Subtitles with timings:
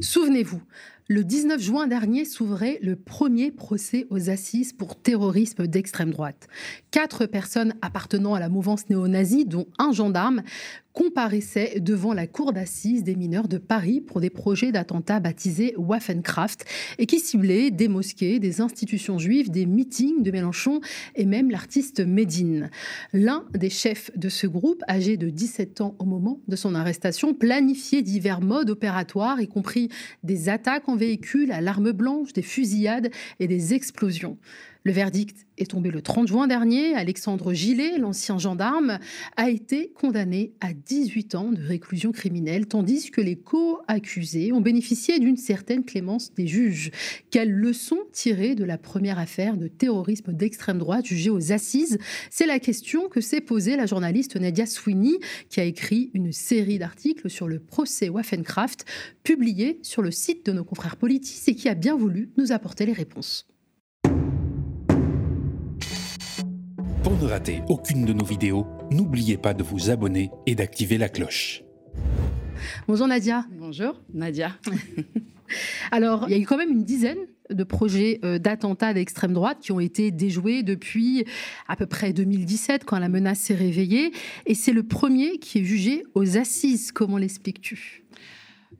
[0.00, 0.62] Souvenez-vous,
[1.10, 6.46] le 19 juin dernier s'ouvrait le premier procès aux assises pour terrorisme d'extrême droite.
[6.92, 10.44] Quatre personnes appartenant à la mouvance néo-nazie, dont un gendarme,
[10.92, 16.64] comparaissaient devant la cour d'assises des mineurs de Paris pour des projets d'attentats baptisés Waffenkraft
[16.98, 20.80] et qui ciblaient des mosquées, des institutions juives, des meetings de Mélenchon
[21.14, 22.70] et même l'artiste Médine.
[23.12, 27.34] L'un des chefs de ce groupe, âgé de 17 ans au moment de son arrestation,
[27.34, 29.90] planifiait divers modes opératoires, y compris
[30.24, 30.96] des attaques en
[31.50, 34.38] à l'arme blanche, des fusillades et des explosions.
[34.82, 36.94] Le verdict est tombé le 30 juin dernier.
[36.94, 38.98] Alexandre Gillet, l'ancien gendarme,
[39.36, 45.18] a été condamné à 18 ans de réclusion criminelle, tandis que les co-accusés ont bénéficié
[45.18, 46.92] d'une certaine clémence des juges.
[47.30, 51.98] Quelle leçon tirer de la première affaire de terrorisme d'extrême droite jugée aux assises?
[52.30, 55.18] C'est la question que s'est posée la journaliste Nadia Sweeney,
[55.50, 58.86] qui a écrit une série d'articles sur le procès Waffenkraft,
[59.24, 62.86] publié sur le site de nos confrères politiques et qui a bien voulu nous apporter
[62.86, 63.46] les réponses.
[67.02, 71.08] Pour ne rater aucune de nos vidéos, n'oubliez pas de vous abonner et d'activer la
[71.08, 71.62] cloche.
[72.86, 73.46] Bonjour Nadia.
[73.58, 74.52] Bonjour Nadia.
[75.90, 79.58] Alors, il y a eu quand même une dizaine de projets euh, d'attentats d'extrême droite
[79.62, 81.24] qui ont été déjoués depuis
[81.68, 84.12] à peu près 2017 quand la menace s'est réveillée.
[84.44, 86.92] Et c'est le premier qui est jugé aux assises.
[86.92, 88.04] Comment l'expliques-tu?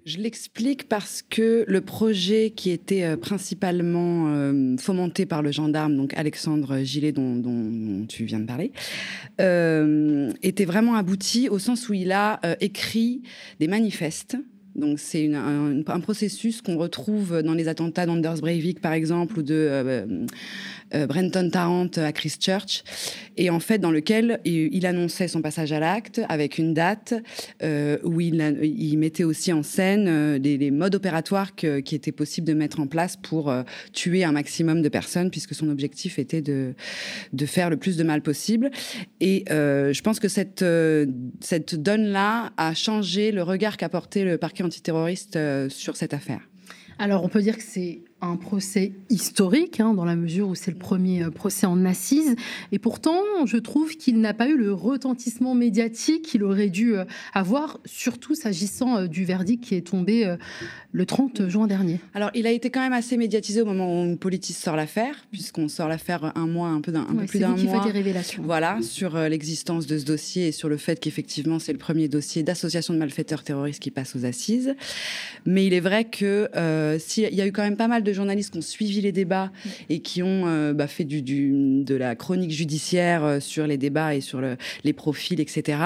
[0.06, 5.96] Je l'explique parce que le projet qui était euh, principalement euh, fomenté par le gendarme,
[5.96, 8.72] donc Alexandre Gillet, dont, tu viens de parler,
[9.40, 13.22] euh, était vraiment abouti au sens où il a écrit
[13.58, 14.36] des manifestes.
[14.76, 20.26] Donc c'est un, processus qu'on retrouve dans les attentats d'Anders Breivik par exemple ou de
[20.92, 22.82] Brenton Tarrant à Christchurch,
[23.36, 27.14] et en fait dans lequel il, annonçait son passage à l'acte avec une date
[27.62, 32.54] euh, où il, mettait aussi en scène euh, les, modes opératoires qui étaient possibles de
[32.54, 33.52] mettre en place pour
[33.92, 36.74] tuer un maximum de personnes, puisque son objectif était de,
[37.32, 38.70] de faire le plus de mal possible.
[39.20, 40.64] Et je pense que cette,
[41.40, 45.38] cette donne-là a changé le regard qu'a porté le parquet antiterroriste
[45.68, 46.40] sur cette affaire.
[46.98, 50.70] Alors on peut dire que c'est un procès historique, hein, dans la mesure où c'est
[50.70, 52.36] le premier euh, procès en assises.
[52.70, 57.04] Et pourtant, je trouve qu'il n'a pas eu le retentissement médiatique qu'il aurait dû euh,
[57.32, 60.36] avoir, surtout s'agissant euh, du verdict qui est tombé
[60.92, 62.00] le 30 juin dernier.
[62.14, 65.68] Alors, il a été quand même assez médiatisé au moment où Politis sort l'affaire, puisqu'on
[65.68, 67.84] sort l'affaire un mois, un peu, d'un, peu plus d'un mois.
[67.84, 68.42] Des révélations.
[68.44, 72.42] Voilà, sur l'existence de ce dossier et sur le fait qu'effectivement, c'est le premier dossier
[72.42, 74.74] d'association de malfaiteurs terroristes qui passe aux assises.
[75.46, 76.48] Mais il est vrai que
[76.98, 79.50] s'il y a eu quand même pas mal de journalistes qui ont suivi les débats
[79.88, 84.14] et qui ont euh, bah, fait du, de la chronique judiciaire euh, sur les débats
[84.14, 84.40] et sur
[84.84, 85.78] les profils, etc.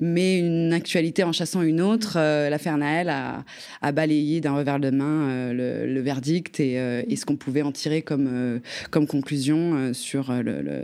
[0.00, 4.90] Mais une actualité en chassant une autre, euh, l'affaire Naël a, balayé d'un revers de
[4.90, 10.32] main le, verdict et, ce qu'on pouvait en tirer comme, comme conclusion sur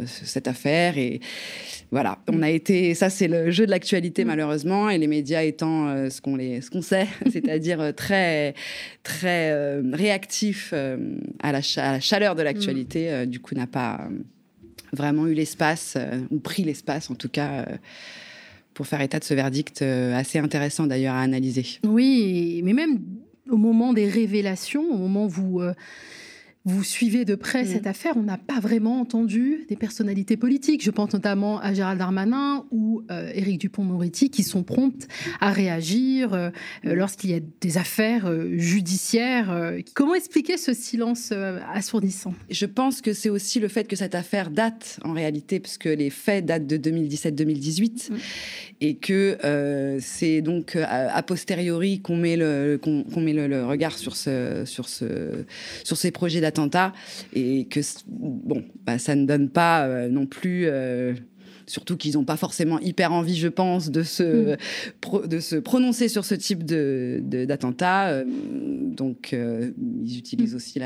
[0.05, 0.99] cette affaire.
[0.99, 1.21] Et
[1.91, 4.29] voilà, on a été, ça c'est le jeu de l'actualité mm.
[4.29, 8.55] malheureusement, et les médias étant ce qu'on ce qu'on sait, c'est-à-dire très
[9.03, 13.13] très réactifs euh, à, la chaleur de l'actualité, mm.
[13.13, 14.19] euh, du coup, n'a pas euh,
[14.93, 15.97] vraiment eu l'espace,
[16.31, 17.67] ou pris l'espace en tout cas
[18.75, 21.67] pour faire état de ce verdict assez intéressant d'ailleurs à analyser.
[21.85, 23.01] Oui, mais même
[23.51, 25.61] au moment des révélations, au moment où vous
[26.67, 27.89] vous suivez de près cette mm.
[27.89, 30.83] affaire, on n'a pas vraiment entendu des personnalités politiques.
[30.83, 35.07] Je pense notamment à Gérald Darmanin ou euh, Éric Dupont-Moretti qui sont promptes
[35.41, 36.49] à réagir euh,
[36.87, 39.75] euh, lorsqu'il y a des affaires judiciaires.
[39.95, 41.33] Comment expliquer ce silence
[41.75, 42.35] assourdissant?
[42.49, 45.91] Je pense que c'est aussi le fait que cette affaire date en réalité, parce que
[45.91, 48.17] les faits datent de 2017-2018 mm.
[48.81, 54.63] et que c'est donc a, posteriori qu'on met, le, qu'on, met le, regard sur, ce,
[54.65, 55.45] sur, ce,
[55.85, 56.54] sur ces projets d'attentat
[57.33, 60.67] et que bon, bah, ça ne donne pas euh, non plus.
[61.65, 65.27] Euh, surtout qu'ils n'ont pas forcément hyper envie, je pense, de se, mm.
[65.27, 68.25] de se prononcer sur ce type d'attentat.
[68.25, 68.33] De, euh,
[68.95, 70.57] donc, ils utilisent mm.
[70.57, 70.79] aussi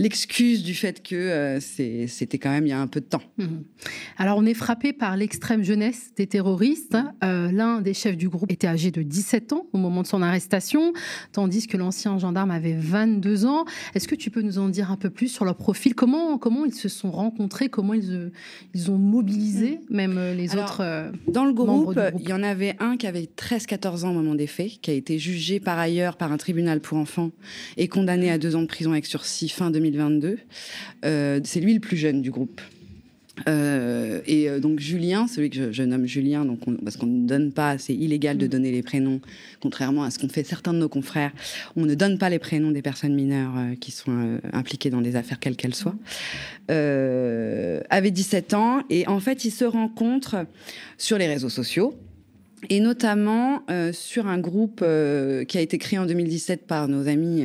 [0.00, 3.22] l'excuse du fait que euh, c'était quand même il y a un peu de temps.
[3.36, 3.64] Mhm.
[4.16, 6.96] Alors on est frappé par l'extrême jeunesse des terroristes.
[7.22, 10.22] Euh, l'un des chefs du groupe était âgé de 17 ans au moment de son
[10.22, 10.94] arrestation,
[11.32, 13.66] tandis que l'ancien gendarme avait 22 ans.
[13.94, 15.94] Est-ce que tu peux nous en dire un peu plus sur leur profil?
[15.94, 17.68] Comment, comment ils se sont rencontrés?
[17.68, 18.32] Comment ils,
[18.72, 19.69] ils ont mobilisé?
[19.88, 20.82] Même euh, les autres
[21.28, 24.46] Dans le groupe, il y en avait un qui avait 13-14 ans au moment des
[24.46, 27.30] faits, qui a été jugé par ailleurs par un tribunal pour enfants
[27.76, 30.38] et condamné à deux ans de prison avec sursis fin 2022.
[31.04, 32.60] Euh, c'est lui le plus jeune du groupe.
[33.48, 37.52] Euh, et euh, donc Julien, celui que je, nomme Julien, donc parce qu'on ne donne
[37.52, 38.48] pas, c'est illégal de mm.
[38.48, 39.20] donner les prénoms,
[39.60, 41.32] contrairement à ce qu'ont fait certains de nos confrères.
[41.76, 45.16] On ne donne pas les prénoms des personnes mineures euh, qui sont impliquées dans des
[45.16, 45.96] affaires quelles qu'elles soient.
[46.68, 50.46] avait 17 ans et en fait, il se rencontre
[50.98, 51.94] sur les réseaux sociaux
[52.68, 54.84] et notamment sur un groupe
[55.48, 57.44] qui a été créé en 2017 par nos amis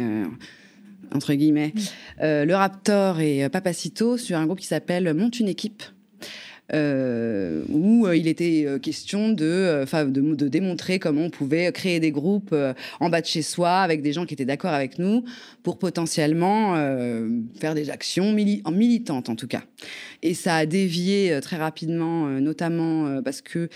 [1.13, 1.74] entre guillemets,
[2.22, 5.84] euh, le Raptor et euh, Papacito sur un groupe qui s'appelle Monte une équipe.
[6.74, 12.56] Euh, où il était question de, de, de, démontrer comment on pouvait créer des groupes
[13.00, 15.24] en bas de chez soi avec des gens qui étaient d'accord avec nous
[15.62, 16.74] pour potentiellement
[17.60, 19.62] faire des actions militantes en tout cas.
[20.22, 23.70] Et ça a dévié euh, très rapidement, euh, notamment euh, parce que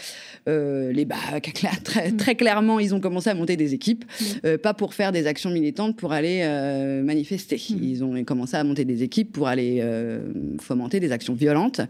[0.47, 1.51] les bacs,
[1.83, 4.05] très, très, clairement, ils ont commencé à monter des équipes,
[4.63, 6.43] pas pour faire des actions militantes, pour aller
[7.03, 7.59] manifester.
[7.69, 9.83] Ils ont commencé à monter des équipes pour aller
[10.59, 11.81] fomenter des actions violentes.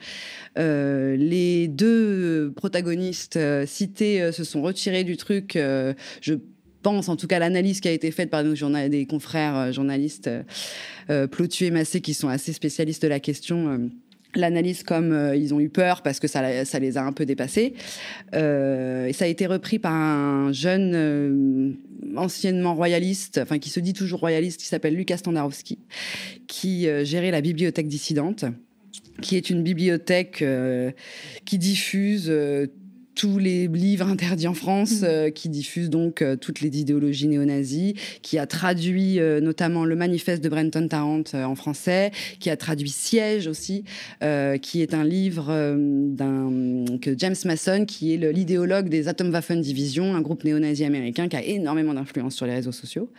[0.57, 5.53] les deux protagonistes cités se sont retirés du truc.
[5.55, 6.33] je
[6.81, 8.55] pense, en tout cas, l'analyse qui a été faite par nos
[8.89, 10.29] des confrères journalistes
[11.09, 13.89] euh, Plotu et Massé, qui sont assez spécialistes de la question
[14.35, 17.25] l'analyse comme euh, ils ont eu peur parce que ça, ça les a un peu
[17.25, 17.73] dépassés.
[18.33, 21.71] Euh, et ça a été repris par un jeune euh,
[22.15, 25.79] anciennement royaliste, enfin qui se dit toujours royaliste, qui s'appelle Lucas Standarowski,
[26.47, 28.45] qui gérait la bibliothèque dissidente
[29.21, 30.45] qui est une bibliothèque
[31.43, 32.31] qui diffuse
[33.19, 35.03] tous les livres interdits en France, mm.
[35.03, 39.97] euh, qui diffusent donc euh, toutes les idéologies néo-nazies, qui a traduit euh, notamment le
[39.97, 43.83] manifeste de Brenton Tarrant en français, qui a traduit Siège aussi,
[44.61, 50.21] qui est un livre d'un que James Mason, qui est l'idéologue des Atomwaffen Division, un
[50.21, 53.11] groupe néo-nazi américain qui a énormément d'influence sur les réseaux sociaux,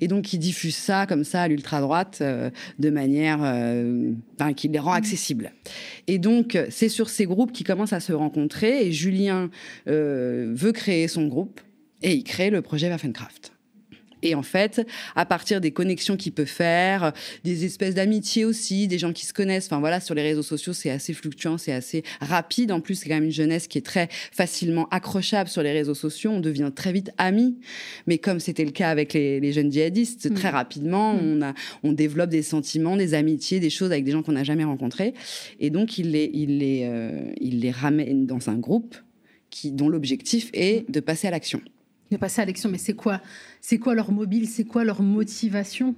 [0.00, 3.38] et donc qui diffuse ça comme ça à l'ultra droite de manière,
[4.38, 4.98] enfin, qui les rend mm.
[4.98, 5.52] accessibles.
[6.06, 9.39] Et donc c'est sur ces groupes qui commencent à se rencontrer, et Julien
[9.88, 11.60] euh, veut créer son groupe
[12.02, 13.52] et il crée le projet Waffencraft.
[14.22, 17.12] Et en fait, à partir des connexions qu'il peut faire,
[17.44, 19.66] des espèces d'amitié aussi, des gens qui se connaissent.
[19.66, 22.72] Enfin voilà, sur les réseaux sociaux, c'est assez fluctuant, c'est assez rapide.
[22.72, 25.94] En plus, c'est quand même une jeunesse qui est très facilement accrochable sur les réseaux
[25.94, 26.30] sociaux.
[26.30, 27.58] On devient très vite amis.
[28.06, 30.54] Mais comme c'était le cas avec les, jeunes djihadistes, très mm.
[30.54, 31.18] rapidement, mm.
[31.22, 34.44] on, a, on développe des sentiments, des amitiés, des choses avec des gens qu'on n'a
[34.44, 35.14] jamais rencontrés.
[35.60, 38.96] Et donc, il les, il les, euh, il les ramène dans un groupe
[39.64, 41.60] dont l'objectif est de passer à l'action.
[42.10, 43.20] De passer à l'action, mais c'est quoi,
[43.60, 45.94] c'est quoi leur mobile, c'est quoi leur motivation?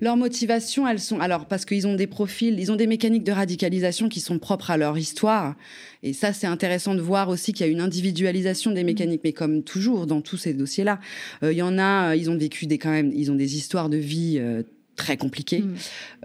[0.00, 3.32] Leurs motivations, elles sont alors parce qu'ils ont des profils, ils ont des mécaniques de
[3.32, 5.56] radicalisation qui sont propres à leur histoire.
[6.02, 9.22] Et ça, c'est intéressant de voir aussi qu'il y a une individualisation des mécaniques.
[9.24, 11.00] Mais comme toujours dans tous ces dossiers-là,
[11.42, 13.56] euh, il y en a, euh, ils ont vécu des quand même, ils ont des
[13.56, 14.62] histoires de vie euh,
[14.96, 15.60] très compliqué.
[15.60, 15.74] Mm.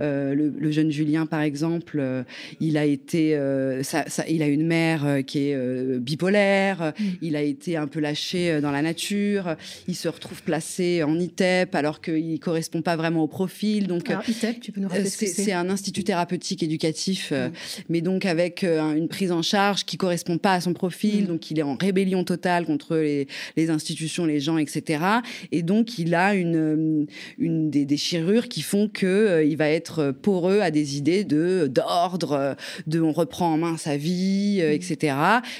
[0.02, 2.24] Euh, le, jeune Julien, par exemple, euh,
[2.60, 6.94] il a été, euh, ça, il a une mère qui est bipolaire.
[6.98, 7.04] Mm.
[7.22, 9.56] Il a été un peu lâché dans la nature.
[9.88, 13.88] Il se retrouve placé en ITEP alors qu'il correspond pas vraiment au profil.
[13.88, 17.52] Donc, ITEP, tu peux nous rappeler c'est un institut thérapeutique éducatif, mm.
[17.90, 21.28] mais donc avec une prise en charge qui correspond pas à son profil.
[21.28, 23.28] Donc, il est en rébellion totale contre les,
[23.58, 25.04] les, institutions, les gens, etc.
[25.52, 27.08] Et donc, il a une,
[27.38, 31.68] une des déchirures qui font que euh, il va être poreux à des idées de
[31.68, 32.56] d'ordre,
[32.88, 35.16] de on reprend en main sa vie, euh, etc.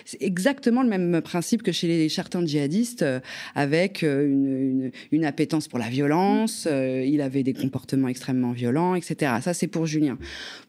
[0.06, 3.20] C'est exactement le même principe que chez les certains djihadistes, euh,
[3.56, 6.68] avec une, une, appétence pour la violence.
[6.72, 9.34] il avait des comportements extrêmement violents, etc.
[9.42, 10.18] Ça, c'est pour Julien.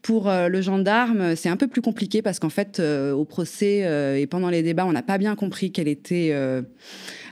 [0.03, 4.51] Pour le gendarme, c'est un peu plus compliqué parce qu'en fait, au procès et pendant
[4.51, 6.33] les débats, on n'a pas bien compris quelle était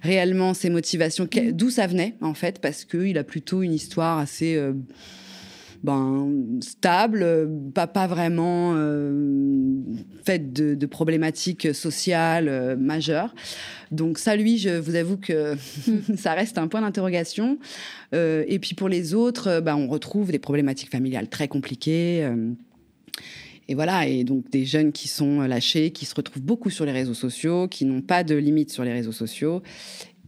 [0.02, 1.52] réellement ses motivations, mm.
[1.52, 4.72] d'où ça venait en fait, parce qu'il a plutôt une histoire assez euh,
[5.82, 9.80] ben, stable, pas, pas vraiment euh,
[10.24, 13.34] faite de, problématiques sociales euh, majeures.
[13.90, 16.16] Donc ça, lui, je vous avoue que mm.
[16.16, 17.58] ça reste un point d'interrogation.
[18.12, 22.28] et puis pour les autres, ben, on retrouve des problématiques familiales très compliquées.
[23.68, 26.90] Et voilà, et donc des jeunes qui sont lâchés, qui se retrouvent beaucoup sur les
[26.90, 29.62] réseaux sociaux, qui n'ont pas de limites sur les réseaux sociaux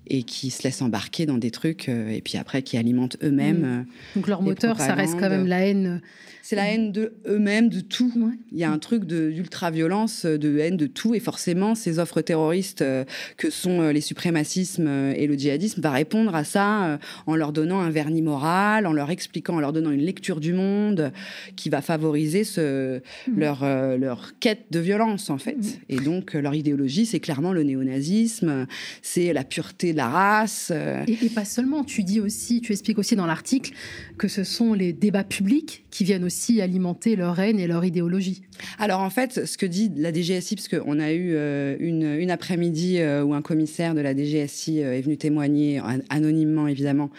[0.06, 3.61] et qui se laissent embarquer dans des trucs euh, et puis après qui alimentent eux-mêmes.
[3.61, 3.87] Mmh.
[4.16, 6.00] Donc leur moteur, ça reste quand même la haine
[6.52, 8.12] c'est la haine de eux-mêmes, de tout.
[8.52, 11.14] Il y a un truc d'ultra-violence, de haine de tout.
[11.14, 13.06] Et forcément, ces offres terroristes euh,
[13.38, 17.54] que sont euh, les suprémacismes euh, et le djihadisme va répondre à ça en leur
[17.54, 21.11] donnant un vernis moral, en leur expliquant, en leur donnant une lecture du monde
[21.56, 23.38] qui va favoriser ce, mm.
[23.38, 23.64] leur,
[23.97, 25.56] leur quête de violence, en fait.
[25.56, 25.71] Mm.
[25.88, 28.66] Et donc, leur idéologie, c'est clairement le néonazisme,
[29.00, 30.71] c'est la pureté de la race.
[30.71, 31.02] Euh.
[31.06, 33.73] Et, pas seulement, tu dis aussi, tu expliques aussi dans l'article
[34.18, 38.42] que ce sont les débats publics qui viennent aussi alimenter leur haine et leur idéologie.
[38.78, 42.30] Alors en fait, ce que dit la DGSI, parce qu'on a eu euh, une, une
[42.30, 47.11] après-midi où un commissaire de la DGSI est venu témoigner, anonymement évidemment,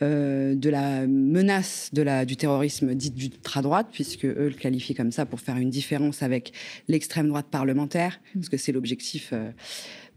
[0.00, 5.26] de la menace de la, du terrorisme dit d'ultra-droite, puisque eux le qualifient comme ça
[5.26, 6.52] pour faire une différence avec
[6.88, 9.32] l'extrême droite parlementaire, parce que c'est l'objectif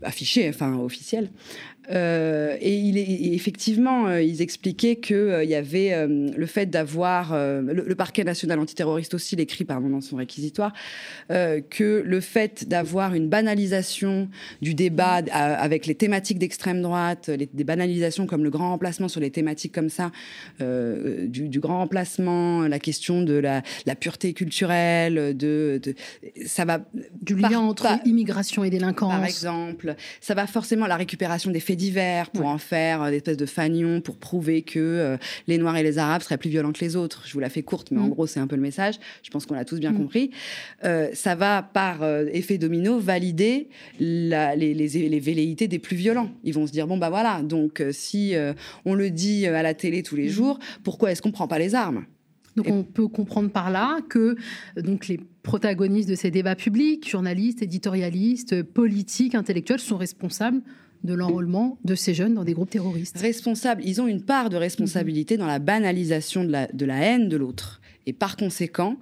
[0.01, 1.29] affiché, enfin officiel.
[1.89, 6.65] Euh, et, il est, effectivement, euh, ils expliquaient qu'il euh, il y avait le fait
[6.65, 10.73] d'avoir, le, parquet national antiterroriste aussi l'écrit pardon, dans son réquisitoire,
[11.29, 14.29] que le fait d'avoir une banalisation
[14.61, 19.21] du débat avec les thématiques d'extrême droite, les, des banalisations comme le grand remplacement sur
[19.21, 20.11] les thématiques comme ça,
[20.59, 23.61] du, grand remplacement, la question de la,
[23.99, 25.79] pureté culturelle, de,
[26.45, 26.81] ça va
[27.21, 31.76] du lien entre immigration et délinquance, par exemple, ça va forcément la récupération des faits
[31.77, 35.17] divers pour en faire euh, des espèces de fanions pour prouver que euh,
[35.47, 37.23] les Noirs et les Arabes seraient plus violents que les autres.
[37.25, 38.09] Je vous la fais courte, mais en mm.
[38.09, 38.95] gros, c'est un peu le message.
[39.23, 39.97] Je pense qu'on l'a tous bien mm.
[39.97, 40.31] compris.
[40.83, 42.03] Euh, ça va, par
[42.33, 43.69] effet domino, valider
[43.99, 46.29] les, les, velléités des plus violents.
[46.43, 48.33] Ils vont se dire, bon, bah voilà, donc si
[48.85, 50.31] on le dit à la télé tous les mm.
[50.31, 52.05] jours, pourquoi est-ce qu'on prend pas les armes?
[52.57, 54.35] Donc on peut comprendre par là que
[54.75, 60.61] donc les protagonistes de ces débats publics, journalistes, éditorialistes, politiques, intellectuels, sont responsables
[61.07, 63.17] de l'enrôlement de ces jeunes dans des groupes terroristes.
[63.17, 67.29] Responsables, ils ont une part de responsabilité dans la banalisation de la, de la haine
[67.29, 67.81] de l'autre.
[68.05, 68.97] Et par conséquent,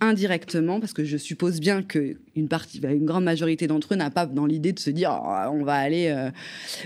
[0.00, 4.10] indirectement, parce que je suppose bien que une partie, une grande majorité d'entre eux n'a
[4.10, 6.30] pas dans l'idée de se dire oh, on va aller, euh,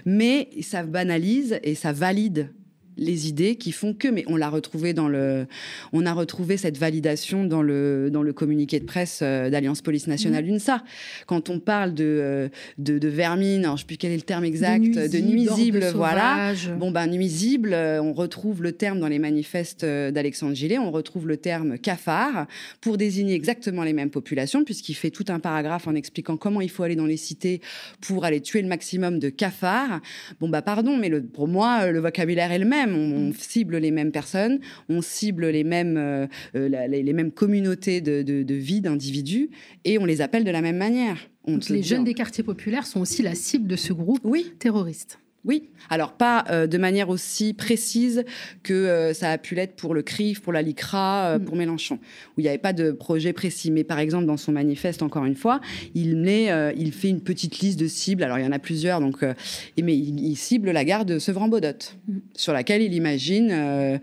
[0.04, 2.50] mais ça banalise et ça valide
[2.98, 5.46] les idées qui font que, mais on l'a retrouvé dans le,
[5.92, 10.06] on a retrouvé cette validation dans le dans le communiqué de presse euh, d'Alliance Police
[10.06, 10.54] Nationale mmh.
[10.54, 10.84] UNSA.
[11.26, 14.22] Quand on parle de euh, de, de vermine, alors je sais plus quel est le
[14.22, 16.52] terme exact, de nuisible, voilà.
[16.78, 21.28] Bon ben nuisible, euh, on retrouve le terme dans les manifestes d'Alexandre Gillet, on retrouve
[21.28, 22.46] le terme cafard
[22.80, 26.70] pour désigner exactement les mêmes populations, puisqu'il fait tout un paragraphe en expliquant comment il
[26.70, 27.60] faut aller dans les cités
[28.00, 30.00] pour aller tuer le maximum de cafards.
[30.40, 33.90] Bon bah pardon, mais le, pour moi le vocabulaire est le même on, cible les
[33.90, 39.50] mêmes personnes, on cible les mêmes, euh, euh, les, mêmes communautés de, vie d'individus
[39.84, 41.30] et on les appelle de la même manière.
[41.46, 44.52] les jeunes des quartiers populaires sont aussi la cible de ce groupe oui.
[44.58, 45.18] terroriste.
[45.44, 48.24] Oui, alors pas euh, de manière aussi précise
[48.64, 51.44] que euh, ça a pu l'être pour le CRIF, pour la LICRA, euh, mm.
[51.44, 51.94] pour Mélenchon,
[52.36, 53.70] où il n'y avait pas de projet précis.
[53.70, 55.60] Mais par exemple, dans son manifeste, encore une fois,
[55.94, 58.24] il, met, il fait une petite liste de cibles.
[58.24, 62.18] Alors il y en a plusieurs, donc, mais il, cible la gare de Sevran-Bodot, mm.
[62.34, 64.00] sur laquelle il imagine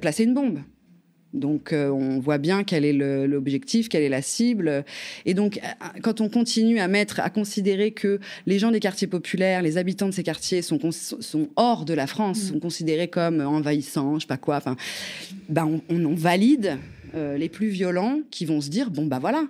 [0.00, 0.60] placer une bombe.
[1.32, 4.84] Donc euh, on voit bien quel est l'objectif, quelle est la cible.
[5.26, 9.06] Et donc euh, quand on continue à mettre, à considérer que les gens des quartiers
[9.06, 12.52] populaires, les habitants de ces quartiers sont, sont hors de la France, mmh.
[12.52, 14.76] sont considérés comme envahissants, je sais pas quoi, enfin,
[15.48, 16.78] ben on, on, valide
[17.14, 19.44] euh, les plus violents qui vont se dire bon bah voilà,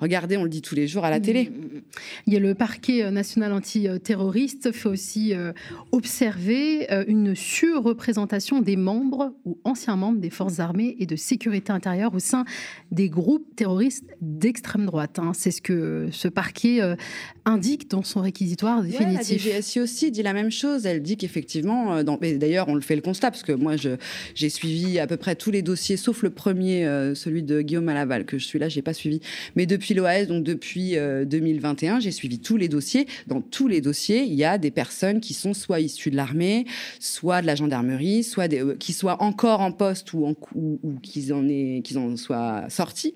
[0.00, 1.50] Regardez, on le dit tous les jours à la télé.
[2.26, 5.52] Il y a le parquet euh, national antiterroriste fait aussi euh,
[5.92, 11.72] observer euh, une surreprésentation des membres ou anciens membres des forces armées et de sécurité
[11.72, 12.44] intérieure au sein
[12.92, 15.18] des groupes terroristes d'extrême droite.
[15.18, 15.32] Hein.
[15.34, 16.80] C'est ce que ce parquet
[17.44, 19.44] indique dans son réquisitoire définitif.
[19.46, 20.86] la DGSI aussi dit la même chose.
[20.86, 23.74] Elle dit qu'effectivement, d'ailleurs, on le fait le constat parce que moi,
[24.34, 28.24] j'ai suivi à peu près tous les dossiers, sauf le premier, celui de Guillaume Malaval,
[28.24, 29.20] que je suis là, j'ai pas suivi.
[29.56, 33.06] Mais depuis l'OAS, donc depuis 2021, euh, j'ai suivi tous les dossiers.
[33.26, 36.66] Dans tous les dossiers, il y a des personnes qui sont soit issues de l'armée,
[37.00, 40.78] soit de la gendarmerie, soit des, euh, qui soient encore en poste ou, en, ou,
[40.82, 41.44] ou qu'ils en,
[41.96, 43.14] en soient sortis.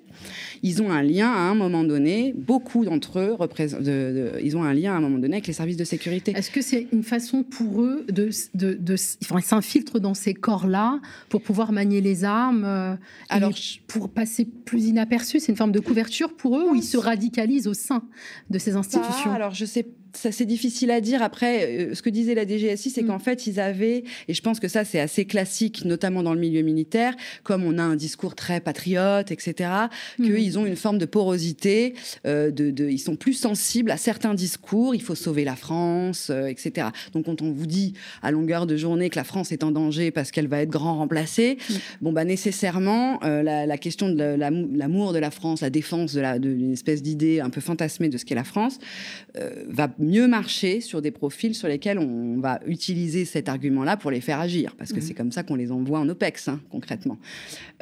[0.63, 4.75] Ils ont un lien à un moment donné, beaucoup d'entre eux représentent, ils ont un
[4.75, 6.33] lien à un moment donné avec les services de sécurité.
[6.37, 11.01] Est-ce que c'est une façon pour eux de, de, de enfin, s'infiltrent dans ces corps-là
[11.29, 12.95] pour pouvoir manier les armes, euh,
[13.29, 13.53] Alors,
[13.87, 17.69] pour passer plus inaperçu C'est une forme de couverture pour eux ou ils se radicalisent
[17.69, 18.03] au sein
[18.51, 19.33] de ces institutions
[20.15, 21.23] ça c'est difficile à dire.
[21.23, 23.07] Après, euh, ce que disait la DGSI, c'est mm.
[23.07, 26.41] qu'en fait, ils avaient, et je pense que ça c'est assez classique, notamment dans le
[26.41, 29.71] milieu militaire, comme on a un discours très patriote, etc.,
[30.19, 30.25] mm.
[30.25, 31.95] qu'ils ont une forme de porosité,
[32.27, 36.47] euh, de, ils sont plus sensibles à certains discours, il faut sauver la France, euh,
[36.47, 36.89] etc.
[37.13, 40.11] Donc quand on vous dit à longueur de journée que la France est en danger
[40.11, 41.75] parce qu'elle va être grand remplacée, mm.
[42.03, 44.37] bon bah nécessairement, la, question de
[44.77, 48.25] l'amour de la France, la défense de d'une espèce d'idée un peu fantasmée de ce
[48.25, 48.79] qu'est la France,
[49.69, 54.21] va mieux marcher sur des profils sur lesquels on va utiliser cet argument-là pour les
[54.21, 55.03] faire agir, parce que Mhm.
[55.03, 57.19] c'est comme ça qu'on les envoie en OPEX, hein, concrètement.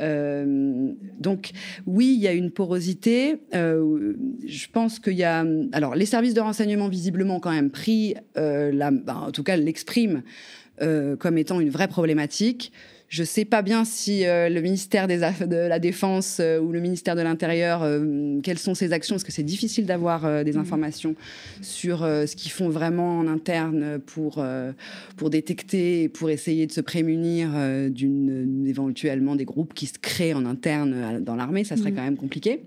[0.01, 1.51] Euh, donc,
[1.87, 3.37] oui, il y a une porosité.
[3.55, 4.15] Euh,
[4.47, 5.45] je pense qu'il y a.
[5.73, 9.43] Alors, les services de renseignement, visiblement, ont quand même pris, euh, la, ben, en tout
[9.43, 10.23] cas, l'expriment
[11.19, 12.73] comme étant une vraie problématique.
[13.11, 16.71] Je ne sais pas bien si euh, le ministère des de la Défense euh, ou
[16.71, 20.53] le ministère de l'Intérieur, euh, quelles sont ces actions, parce que c'est difficile d'avoir des
[20.53, 20.61] Mhm.
[20.61, 21.15] informations
[21.61, 24.45] sur ce qu'ils font vraiment en interne pour,
[25.17, 27.51] pour détecter et pour essayer de se prémunir
[27.91, 31.65] d'une éventuellement des groupes qui se créent en interne dans l'armée.
[31.65, 31.97] Ça serait Mhm.
[31.97, 32.63] quand même compliqué.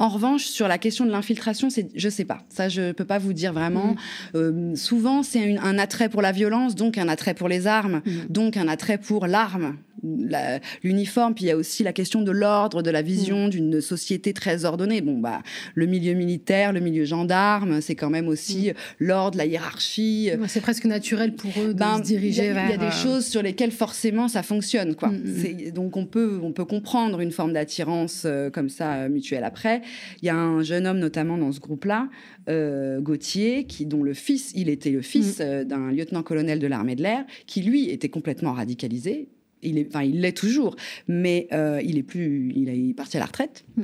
[0.00, 2.38] En revanche, sur la question de l'infiltration, c'est, je sais pas.
[2.48, 3.96] Ça, je peux pas vous dire vraiment.
[4.34, 8.12] Euh, souvent, c'est un attrait pour la violence, donc un attrait pour les armes, Mhm.
[8.30, 11.34] donc un attrait pour l'arme, la- l'uniforme.
[11.34, 14.64] Puis il y a aussi la question de l'ordre, de la vision d'une société très
[14.64, 15.02] ordonnée.
[15.02, 15.42] Bon, bah,
[15.74, 20.30] le milieu militaire, le milieu gendarme, c'est quand même aussi l'ordre, la hiérarchie.
[20.40, 22.64] Ouais, C'est presque naturel pour eux de Ben, se diriger il y a- vers.
[22.68, 25.10] Il y a des euh, choses sur lesquelles forcément ça fonctionne, quoi.
[25.10, 25.70] Mm, mm.
[25.72, 29.44] Donc on peut, on peut comprendre une forme d'attirance euh, comme ça euh, mutuelle.
[29.44, 29.82] Après,
[30.22, 32.08] il y a un jeune homme notamment dans ce groupe-là,
[32.48, 35.42] euh, Gauthier, qui dont le fils, il était le fils Mm.
[35.42, 39.28] euh, d'un lieutenant-colonel de l'armée de l'air, qui lui était complètement radicalisé.
[39.62, 43.20] Il est, enfin, il l'est toujours, mais euh, il est plus, il est parti à
[43.20, 43.64] la retraite.
[43.76, 43.82] Mm.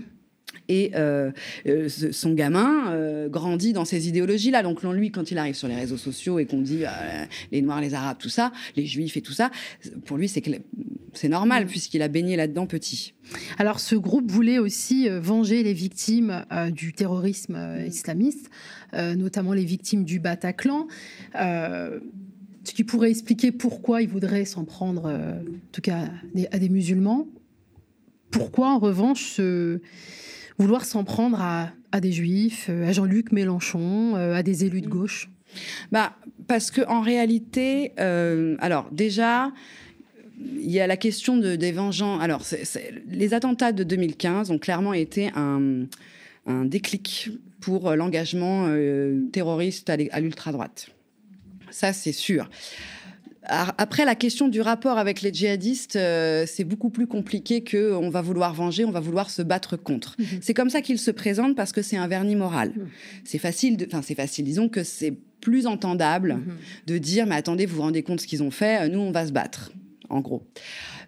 [0.69, 1.31] Et euh,
[1.69, 4.65] euh, son gamin euh, grandit dans ces idéologies-là.
[4.65, 6.83] Donc, lui, quand il arrive sur les réseaux sociaux et qu'on dit
[7.53, 9.51] les Noirs, les Arabes, tout ça, les Juifs et tout ça,
[10.07, 10.43] pour lui, c'est
[11.17, 11.69] c'est normal Mm.
[11.69, 13.15] puisqu'il a baigné là-dedans petit.
[13.59, 17.87] Alors, ce groupe voulait aussi euh, venger les victimes euh, du terrorisme euh, Mm.
[17.89, 18.51] islamiste,
[18.95, 20.87] euh, notamment les victimes du Bataclan.
[21.35, 26.69] Ce qui pourrait expliquer pourquoi ils voudraient s'en prendre, en tout cas, des- à des
[26.69, 27.29] musulmans.
[28.33, 29.41] Pourquoi, en revanche,
[30.59, 35.31] vouloir s'en prendre à, à des juifs, à Jean-Luc Mélenchon, à des élus de gauche?
[35.93, 36.17] Bah,
[36.49, 37.93] parce que en réalité,
[38.59, 39.53] alors déjà,
[40.39, 42.19] il y a la question de, des vengeants.
[42.19, 42.43] Alors,
[43.09, 45.85] les attentats de 2015 ont clairement été un,
[46.47, 50.89] un déclic pour l'engagement euh, terroriste à l'ultra-droite.
[51.71, 52.49] Ça, c'est sûr.
[53.49, 58.11] Après, la question du rapport avec les djihadistes, euh, c'est beaucoup plus compliqué que on
[58.11, 60.17] va vouloir venger, on va vouloir se battre contre.
[60.19, 60.27] Mhm.
[60.41, 62.73] C'est comme ça qu'il se présente parce que c'est un vernis moral.
[62.77, 62.89] Mhm.
[63.25, 66.57] C'est facile, de- enfin c'est facile, disons que c'est plus entendable Mhm.
[66.89, 69.13] de dire mais attendez, vous vous rendez compte ce qu'ils ont fait, euh, nous on
[69.13, 69.71] va se battre,
[70.11, 70.43] en gros.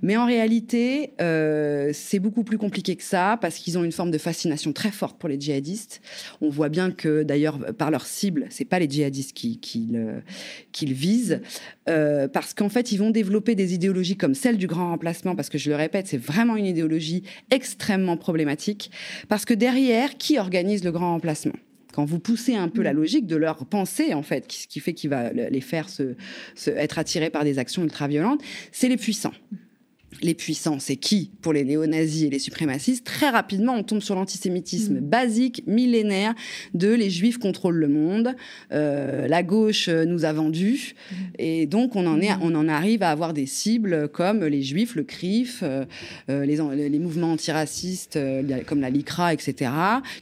[0.03, 4.11] Mais en réalité, euh, c'est beaucoup plus compliqué que ça parce qu'ils ont une forme
[4.11, 6.01] de fascination très forte pour les djihadistes.
[6.41, 11.41] On voit bien que d'ailleurs par leur cible, c'est pas les djihadistes qui, qui visent,
[11.89, 15.49] euh, parce qu'en fait ils vont développer des idéologies comme celle du grand remplacement, parce
[15.49, 18.91] que je le répète, c'est vraiment une idéologie extrêmement problématique,
[19.29, 21.55] parce que derrière, qui organise le grand remplacement?
[21.99, 24.95] Quand vous poussez un peu la logique de leur pensée, en fait, ce qui fait
[24.95, 26.15] qu'il va le- les faire se,
[26.55, 29.33] se- être attirés par des actions ultra-violentes, c'est les puissants.
[30.23, 34.15] Les puissants, c'est qui pour les néo-nazis et les suprémacistes Très rapidement, on tombe sur
[34.15, 35.01] l'antisémitisme Mm.
[35.01, 36.35] basique, millénaire,
[36.75, 38.35] de les juifs contrôlent le monde,
[38.73, 40.95] euh, la gauche euh, nous a vendus,
[41.39, 42.41] et donc on en, est, Mm.
[42.43, 45.85] on en arrive à avoir des cibles comme les juifs, le CRIF, euh,
[46.29, 49.71] les, en- les mouvements antiracistes euh, comme la LICRA, etc.,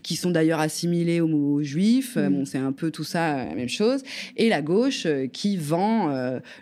[0.02, 2.16] qui sont d'ailleurs assimilés aux, aux juifs.
[2.16, 2.28] Mm.
[2.28, 4.02] Bon, c'est un peu tout ça, la même chose.
[4.36, 6.10] Et la gauche qui vend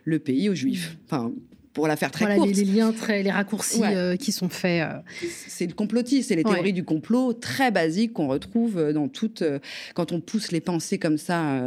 [0.04, 0.96] le pays aux juifs.
[1.06, 1.32] Enfin,
[1.74, 3.94] pour la faire très Voilà les, courte, les liens, très, les raccourcis Ouais.
[3.94, 4.88] euh, qui sont faits.
[4.88, 4.98] euh.
[5.48, 6.54] c'est le complotisme, c'est les Ouais.
[6.54, 9.42] théories du complot très basiques qu'on retrouve euh, dans toutes.
[9.42, 9.58] euh,
[9.94, 11.60] quand on pousse les pensées comme ça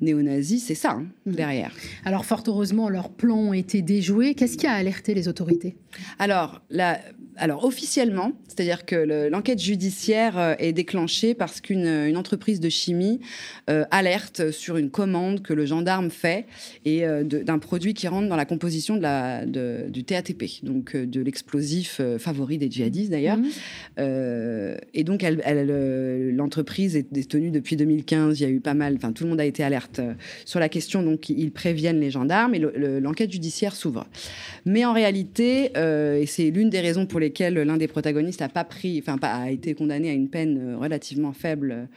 [0.00, 1.34] néo-nazis, c'est ça hein, Mhm.
[1.34, 1.70] derrière.
[2.04, 4.34] Alors, fort heureusement, leurs plans ont été déjoués.
[4.34, 5.76] Qu'est-ce qui a alerté les autorités?
[6.18, 6.98] Alors, la-
[7.36, 12.68] alors officiellement, c'est-à-dire que le- l'enquête judiciaire euh, est déclenchée parce qu'une une entreprise de
[12.68, 13.20] chimie
[13.70, 16.46] euh, alerte sur une commande que le gendarme fait
[16.84, 20.94] et euh, d'un produit qui rentre dans la composition de la, de- du TATP, donc
[20.94, 23.38] euh, de l'explosif favori des djihadistes d'ailleurs.
[23.98, 25.22] Euh, et donc,
[26.32, 28.40] l'entreprise est détenue depuis 2015.
[28.40, 30.00] Il y a eu pas mal, enfin, tout le monde a été alerte
[30.44, 31.02] sur la question.
[31.02, 34.06] Donc, ils préviennent les gendarmes et le- le- l'enquête judiciaire s'ouvre.
[34.64, 38.64] Mais en réalité, et c'est l'une des raisons pour lesquelles l'un des protagonistes a pas
[38.64, 41.88] pris, enfin, pas, a été condamné à une peine euh, relativement faible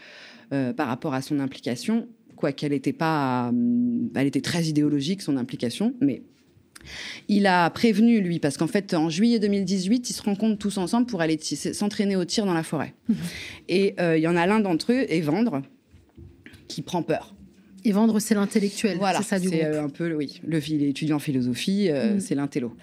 [0.53, 5.38] euh, par rapport à son implication, quoiqu'elle n'était pas, euh, elle était très idéologique son
[5.38, 6.21] implication, mais
[7.27, 11.07] il a prévenu, lui, parce qu'en fait, en juillet 2018, ils se rencontrent tous ensemble
[11.07, 12.93] pour aller s'entraîner au tir dans la forêt.
[13.67, 15.63] Et euh, il y en a l'un d'entre eux, Evandre,
[16.67, 17.33] qui prend peur.
[17.88, 18.97] Et vendre, c'est l'intellectuel.
[18.97, 19.75] Voilà, c'est ça du c'est groupe.
[19.75, 22.19] un peu, oui, le, il est étudiant en philosophie, euh, Mm.
[22.19, 22.73] c'est l'intello.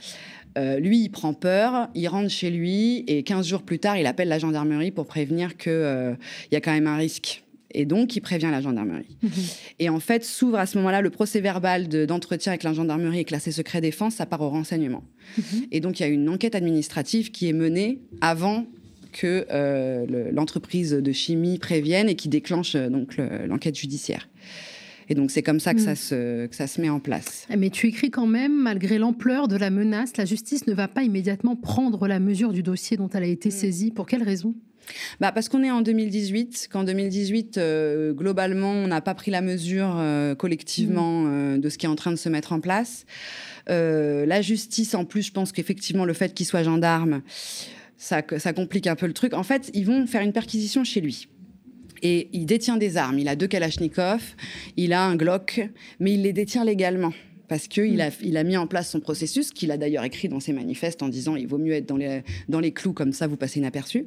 [0.58, 4.06] Euh, lui, il prend peur, il rentre chez lui et 15 jours plus tard, il
[4.06, 6.16] appelle la gendarmerie pour prévenir qu'il
[6.50, 9.16] y a quand même un risque Et donc, il prévient la gendarmerie.
[9.78, 13.24] Et en fait, s'ouvre à ce moment-là le procès verbal d'entretien avec la gendarmerie et
[13.24, 15.04] classé secret défense, ça part au renseignement.
[15.38, 15.44] Mhm.
[15.70, 18.66] Et donc, il y a une enquête administrative qui est menée avant
[19.12, 24.28] que euh, l'entreprise de chimie prévienne et qui déclenche euh, donc l'enquête judiciaire.
[25.12, 25.96] Et donc c'est comme ça que, ça mm.
[25.96, 27.46] se, que ça se met en place.
[27.55, 31.03] Mais tu écris quand même, malgré l'ampleur de la menace, la justice ne va pas
[31.03, 33.53] immédiatement prendre la mesure du dossier dont elle a été mm.
[33.53, 33.90] saisie.
[33.90, 34.55] Pour quelle raison?
[35.20, 39.42] Bah parce qu'on est en 2018, qu'en 2018, euh, globalement, on n'a pas pris la
[39.42, 41.29] mesure euh, collectivement mm.
[41.29, 43.05] euh, de ce qui est en train de se mettre en place.
[43.68, 47.20] la justice, en plus, je pense qu'effectivement, le fait qu'il soit gendarme,
[47.98, 49.35] ça, ça complique un peu le truc.
[49.35, 51.29] En fait, ils vont faire une perquisition chez lui.
[52.02, 53.18] Et il détient des armes.
[53.18, 54.22] Il a deux Kalachnikov,
[54.76, 55.60] il a un Glock,
[56.00, 57.12] mais il les détient légalement
[57.52, 60.40] parce qu'il a, il a mis en place son processus, qu'il a d'ailleurs écrit dans
[60.40, 63.26] ses manifestes en disant il vaut mieux être dans les, dans les clous, comme ça
[63.26, 64.06] vous passez inaperçu.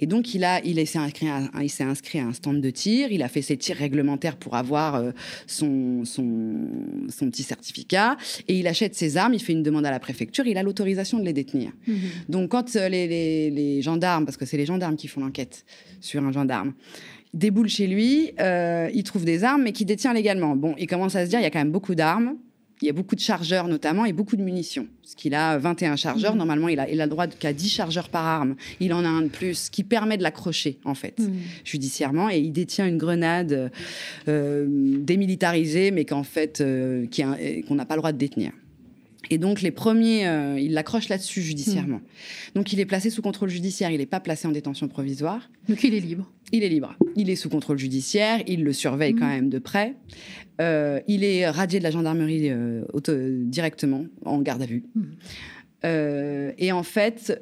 [0.00, 2.70] Et donc, il, a, il s'est inscrit, à, il s'est inscrit à un stand de
[2.70, 5.12] tir, il a fait ses tirs réglementaires pour avoir euh,
[5.46, 6.66] son, son,
[7.10, 8.16] son, petit certificat,
[8.48, 11.20] et il achète ses armes, il fait une demande à la préfecture, il a l'autorisation
[11.20, 11.70] de les détenir.
[11.86, 11.96] Mhm.
[12.28, 15.64] Donc, quand euh, les, les, les gendarmes, parce que c'est les gendarmes qui font l'enquête
[16.00, 16.74] sur un gendarme,
[17.34, 20.56] déboule chez lui, euh, il trouve des armes, mais qu'il détient légalement.
[20.56, 22.36] Bon, il commence à se dire, il y a quand même beaucoup d'armes.
[22.82, 24.86] Il y a beaucoup de chargeurs notamment et beaucoup de munitions.
[25.02, 26.34] Parce qu'il a 21 chargeurs.
[26.34, 26.38] Mmh.
[26.38, 28.56] Normalement, il a, il a le droit qu'à 10 chargeurs par arme.
[28.80, 31.32] Il en a un de plus, qui permet de l'accrocher, en fait, mmh.
[31.64, 32.30] judiciairement.
[32.30, 33.70] Et il détient une grenade
[34.28, 37.06] euh, démilitarisée, mais qu'en fait, euh,
[37.68, 38.52] qu'on n'a pas le droit de détenir.
[39.30, 41.98] Et donc les premiers, euh, il l'accroche là-dessus judiciairement.
[41.98, 42.54] Hmm.
[42.54, 45.50] Donc il est placé sous contrôle judiciaire, il n'est pas placé en détention provisoire.
[45.68, 46.30] Donc il est libre.
[46.52, 46.96] Il est libre.
[47.16, 49.30] Il est sous contrôle judiciaire, il le surveille quand hmm.
[49.30, 49.94] même de près.
[50.60, 52.84] Euh, il est radié de la gendarmerie euh,
[53.44, 54.84] directement en garde à vue.
[54.94, 56.52] Hmm.
[56.58, 57.38] et en fait,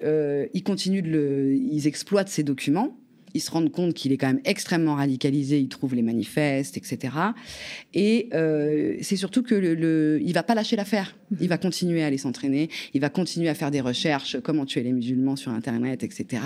[0.55, 2.97] ils continuent de le, ils exploitent ces documents
[3.35, 7.15] ils se rendent compte qu'il est quand même extrêmement radicalisé, ils trouvent les manifestes, etc.
[7.95, 11.17] Et euh, c'est surtout que le, il va pas lâcher l'affaire.
[11.41, 14.83] Il va continuer à aller s'entraîner, il va continuer à faire des recherches, comment tuer
[14.83, 16.43] les musulmans sur Internet, etc.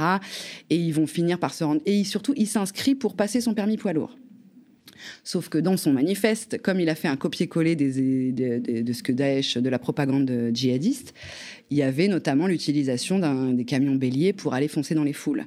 [0.70, 1.80] Et ils vont finir par se rendre.
[1.86, 4.16] Et surtout, il s'inscrit pour passer son permis poids lourd.
[5.24, 9.12] Sauf que dans son manifeste, comme il a fait un copier-coller des, de, ce que
[9.12, 11.14] Daesh, de la propagande djihadiste,
[11.70, 13.18] il y avait notamment l'utilisation
[13.52, 15.46] des camions béliers pour aller foncer dans les foules.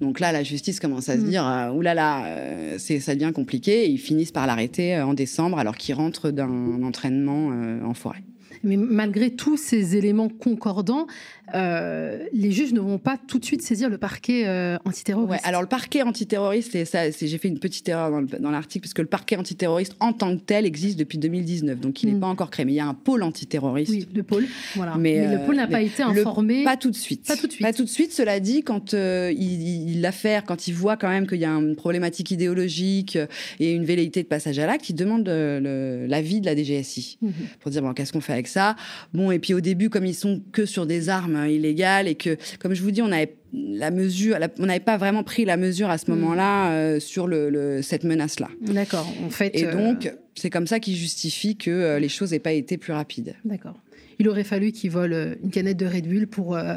[0.00, 1.28] Donc là, la justice commence à se mm.
[1.28, 3.84] dire, euh, oulala, euh, c'est, ça devient compliqué.
[3.84, 7.50] Et ils finissent par l'arrêter euh, en décembre alors qu'il rentre d'un entraînement
[7.84, 8.22] en forêt.
[8.62, 11.06] Mais malgré tous ces éléments concordants,
[11.54, 15.30] euh, les juges ne vont pas tout de suite saisir le parquet euh, antiterroriste.
[15.30, 18.94] Ouais, alors le parquet antiterroriste, et ça, j'ai fait une petite erreur dans, l'article, parce
[18.94, 22.20] que le parquet antiterroriste en tant que tel existe depuis 2019, donc il n'est mm.
[22.20, 22.64] pas encore créé.
[22.64, 23.90] Mais il y a un pôle antiterroriste.
[23.90, 24.46] Oui, le pôle.
[24.76, 24.96] Voilà.
[24.96, 26.64] Mais, le pôle n'a pas été informé.
[26.64, 27.26] pas tout de suite.
[27.26, 27.66] Pas tout de suite.
[27.66, 28.12] Pas tout de suite.
[28.12, 31.76] Cela dit, quand euh, il, l'affaire, quand il voit quand même qu'il y a une
[31.76, 33.18] problématique idéologique
[33.58, 37.30] et une velléité de passage à l'acte, il demande l'avis de la DGSI mm-hmm.
[37.60, 38.76] pour dire bon, qu'est-ce qu'on fait avec ça
[39.14, 42.36] Bon, et puis au début, comme ils sont que sur des armes illégales et que,
[42.58, 45.90] comme je vous dis, on avait la mesure, on n'avait pas vraiment pris la mesure
[45.90, 46.14] à ce mm.
[46.14, 48.48] moment-là euh, sur le, cette menace-là.
[48.60, 49.06] D'accord.
[49.24, 49.50] En fait.
[49.54, 52.78] Et donc, euh, c'est comme ça qu'il justifie que euh, les choses n'aient pas été
[52.78, 53.34] plus rapides.
[53.44, 53.76] D'accord
[54.20, 56.74] il aurait fallu qu'il vole euh, une canette de Red Bull pour euh,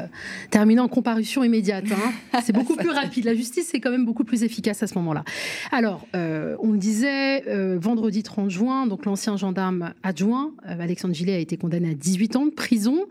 [0.50, 1.84] terminer en comparution immédiate.
[1.92, 2.40] Hein.
[2.42, 3.26] C'est beaucoup plus rapide.
[3.26, 5.24] La justice est quand même beaucoup plus efficace à ce moment-là.
[5.70, 7.42] Alors, euh, on le disait,
[7.76, 12.46] vendredi 30 juin, donc l'ancien gendarme adjoint, Alexandre Gillet, a été condamné à 18 ans
[12.46, 13.04] de prison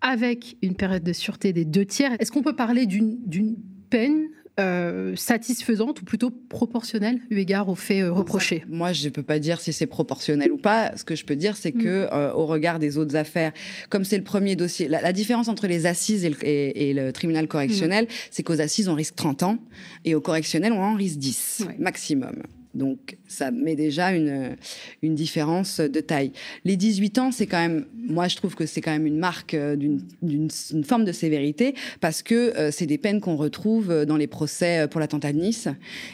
[0.00, 2.12] avec une période de sûreté des deux tiers.
[2.18, 3.56] Est-ce qu'on peut parler d'une
[3.90, 4.28] peine
[4.60, 9.24] euh, satisfaisante ou plutôt proportionnelle eu égard aux faits euh, reprochés Moi, je ne peux
[9.24, 10.96] pas dire si c'est proportionnel ou pas.
[10.96, 12.08] Ce que je peux dire, c'est que mm.
[12.12, 13.52] euh, au regard des autres affaires,
[13.88, 18.08] comme c'est le premier dossier, la, différence entre les assises et le, tribunal correctionnel, mm.
[18.30, 19.58] c'est qu'aux assises, on risque 30 ans
[20.04, 22.42] et au correctionnel, on en risque 10 maximum.
[22.74, 24.56] Donc, ça met déjà une,
[25.02, 26.32] une différence de taille.
[26.64, 29.54] Les 18 ans, c'est quand même, moi, je trouve que c'est quand même une marque
[29.54, 34.26] euh, d'une forme de sévérité parce que euh, c'est des peines qu'on retrouve dans les
[34.26, 35.68] procès euh, pour l'attentat de Nice.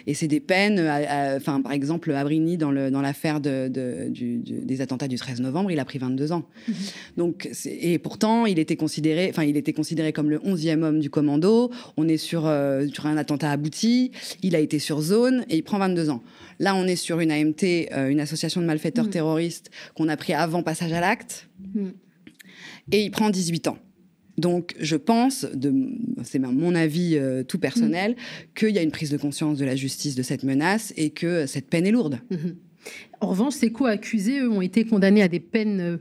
[0.07, 0.81] Et c'est des peines,
[1.37, 5.85] enfin, par exemple, Abrini, dans l'affaire dans de, des attentats du 13 novembre, il a
[5.85, 6.45] pris 22 ans.
[6.69, 6.75] Mm-hmm.
[7.17, 11.11] Donc, et pourtant, il était considéré, enfin, il était considéré comme le 11e homme du
[11.11, 11.71] commando.
[11.97, 12.43] On est sur,
[12.93, 14.13] sur un attentat abouti.
[14.43, 16.23] Il a été sur zone et il prend 22 ans.
[16.61, 19.11] Là, on est sur une AMT, euh, une association de malfaiteurs mm.
[19.11, 21.49] terroristes qu'on a pris avant passage à l'acte.
[21.75, 21.89] Mm.
[22.93, 23.79] Et il prend 18 ans.
[24.37, 25.47] Donc, je pense,
[26.23, 28.15] c'est mon avis euh, tout personnel, mm.
[28.55, 31.47] qu'il y a une prise de conscience de la justice de cette menace et que
[31.47, 32.21] cette peine est lourde.
[32.31, 32.55] Mm-hmm.
[33.21, 35.97] En revanche, ces co-accusés, eux, ont été condamnés à des peines euh,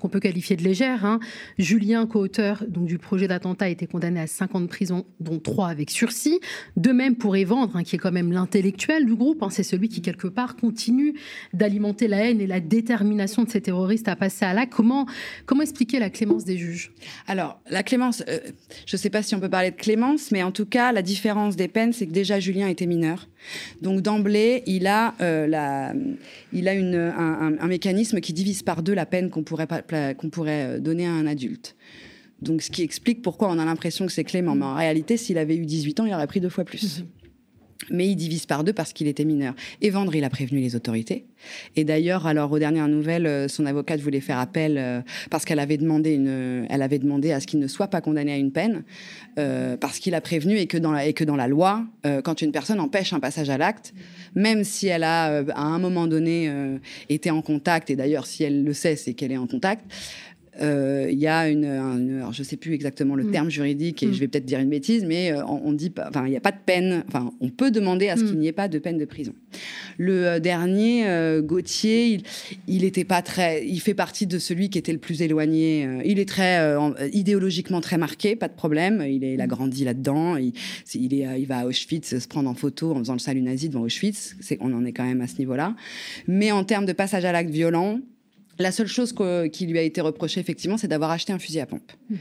[0.00, 1.04] qu'on peut qualifier de légère.
[1.04, 1.20] Hein.
[1.58, 5.68] Julien, co-auteur du projet d'attentat, a été condamné à 5 ans de prison, dont 3
[5.68, 6.40] avec sursis.
[6.76, 9.42] De même pour Evandre, hein, qui est quand même l'intellectuel du groupe.
[9.42, 9.50] Hein.
[9.50, 11.14] c'est celui qui, quelque part, continue
[11.52, 14.72] d'alimenter la haine et la détermination de ces terroristes à passer à l'acte.
[14.72, 15.06] Comment,
[15.60, 16.92] expliquer la clémence des juges?
[17.26, 18.38] Alors, la clémence, euh,
[18.86, 21.02] je ne sais pas si on peut parler de clémence, mais en tout cas, la
[21.02, 23.28] différence des peines, c'est que déjà Julien était mineur.
[23.80, 25.92] Donc d'emblée, il a, euh,
[26.52, 31.12] un, mécanisme qui divise par deux la peine qu'on pourrait, qu'on pourrait euh, donner à
[31.12, 31.76] un adulte.
[32.42, 34.54] Donc ce qui explique pourquoi on a l'impression que c'est clément.
[34.54, 37.04] Mais en réalité, s'il avait eu 18 ans, il aurait pris deux fois plus.
[37.88, 39.54] Mais il divise par deux parce qu'il était mineur.
[39.80, 41.24] Et Vendre, il a prévenu les autorités.
[41.76, 45.58] Et d'ailleurs, alors aux dernières nouvelles, euh, son avocate voulait faire appel euh, parce qu'elle
[45.58, 48.52] avait demandé une, elle avait demandé à ce qu'il ne soit pas condamné à une
[48.52, 48.84] peine
[49.38, 51.86] euh, parce qu'il a prévenu et que dans la, et que dans la loi,
[52.24, 53.94] quand une personne empêche un passage à l'acte,
[54.34, 56.50] même si elle a à un moment donné
[57.08, 59.84] été en contact, et d'ailleurs si elle le sait, c'est qu'elle est en contact.
[60.60, 63.30] Euh, il y a une, alors je sais plus exactement le mm.
[63.30, 64.12] terme juridique et mm.
[64.12, 66.52] je vais peut-être dire une bêtise, mais euh, on, dit, enfin, il n'y a pas
[66.52, 67.04] de peine.
[67.08, 68.40] Enfin, on peut demander à ce qu'il mm.
[68.40, 69.32] n'y ait pas de peine de prison.
[69.98, 71.04] Le euh, dernier,
[71.42, 72.22] Gauthier,
[72.66, 75.88] il, était pas très, il fait partie de celui qui était le plus éloigné.
[76.04, 76.76] il est très
[77.12, 79.04] idéologiquement très marqué, pas de problème.
[79.06, 80.36] Il, est, il a grandi là-dedans.
[80.36, 80.52] Il,
[80.94, 83.68] il, est, il va à Auschwitz se prendre en photo en faisant le salut nazi
[83.68, 84.36] devant Auschwitz.
[84.60, 85.74] On en est quand même à ce niveau-là.
[86.26, 88.00] Mais en termes de passage à l'acte violent,
[88.60, 89.14] la seule chose
[89.52, 91.92] qui lui a été reprochée, effectivement, c'est d'avoir acheté un fusil à pompe.
[92.08, 92.18] Mhm.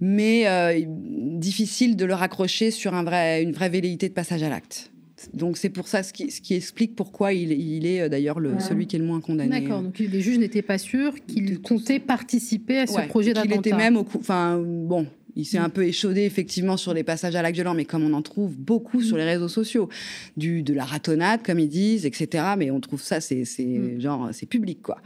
[0.00, 4.48] Mais euh, difficile de le raccrocher sur un vrai, une vraie velléité de passage à
[4.48, 4.92] l'acte.
[5.34, 8.60] Donc c'est pour ça ce qui, ce qui, explique pourquoi il, est euh, d'ailleurs le,
[8.60, 9.60] celui qui est le moins condamné.
[9.60, 13.54] D'accord, donc les juges n'étaient pas sûrs qu'il comptait participer à ce projet d'attentat.
[13.56, 17.36] Il était même au enfin bon, il s'est un peu échaudé effectivement sur les passages
[17.36, 19.88] à l'acte violent, mais comme on en trouve beaucoup sur les réseaux sociaux,
[20.36, 22.44] du de la ratonnade comme ils disent, etc.
[22.56, 24.00] Mais on trouve ça, c'est mm.
[24.00, 25.00] genre c'est public quoi.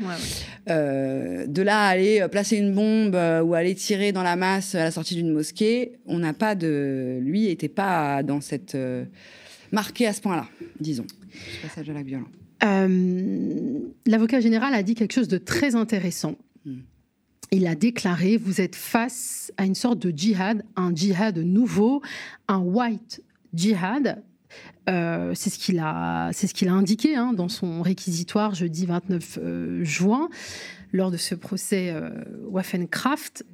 [0.70, 4.74] Euh, de là à aller placer une bombe euh, ou aller tirer dans la masse
[4.74, 9.04] à la sortie d'une mosquée, on n'a pas de, lui était pas dans cette euh,
[9.70, 10.46] marqué à ce point-là,
[10.80, 11.06] disons,
[11.62, 12.28] passage à l'acte violent.
[14.06, 16.37] L'avocat général a dit quelque chose de très intéressant.
[16.64, 16.78] Mm
[17.52, 22.02] il a déclaré, vous êtes face à une sorte de djihad, un djihad nouveau,
[22.48, 23.22] un white
[23.54, 24.22] djihad.
[24.88, 26.30] Euh, c'est ce qu'il a,
[26.68, 30.28] indiqué hein, dans son réquisitoire jeudi 29 euh, juin
[30.92, 32.10] lors de ce procès euh,
[32.48, 33.44] Waffencraft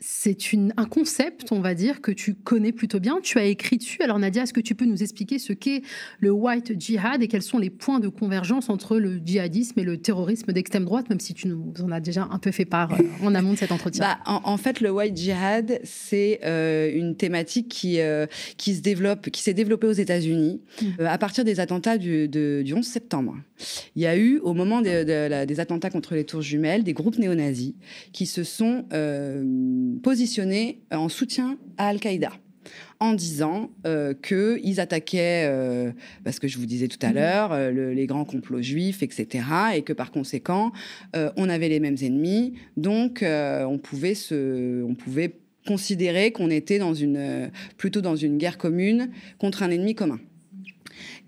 [0.00, 0.36] c'est
[0.76, 3.18] un concept, on va dire, que tu connais plutôt bien.
[3.20, 4.00] Tu as écrit dessus.
[4.02, 5.82] Alors Nadia, est-ce que tu peux nous expliquer ce qu'est
[6.20, 9.98] le white jihad et quels sont les points de convergence entre le djihadisme et le
[9.98, 13.04] terrorisme d'extrême droite, même si tu nous en as déjà un peu fait part euh,
[13.22, 14.04] en amont de cet entretien?
[14.04, 19.30] Bah, en, fait, le white jihad, c'est euh, une thématique qui, euh, qui se développe,
[19.30, 21.04] qui s'est développée aux États-Unis mmh.
[21.06, 23.36] à partir des attentats du, du, 11 septembre.
[23.96, 27.74] Il y a eu, au moment des attentats contre les tours jumelles, des groupes néo-nazis
[28.12, 28.84] qui se sont
[30.02, 32.32] positionnés en soutien à Al-Qaïda
[33.00, 35.92] en disant euh, qu'ils attaquaient, euh,
[36.24, 37.14] parce que je vous disais tout à mhm.
[37.14, 39.44] l'heure, euh, les grands complots juifs, etc.,
[39.76, 40.72] et que par conséquent,
[41.14, 45.34] on avait les mêmes ennemis, donc on pouvait se, on pouvait
[45.66, 50.18] considérer qu'on était dans une, plutôt dans une guerre commune contre un ennemi commun.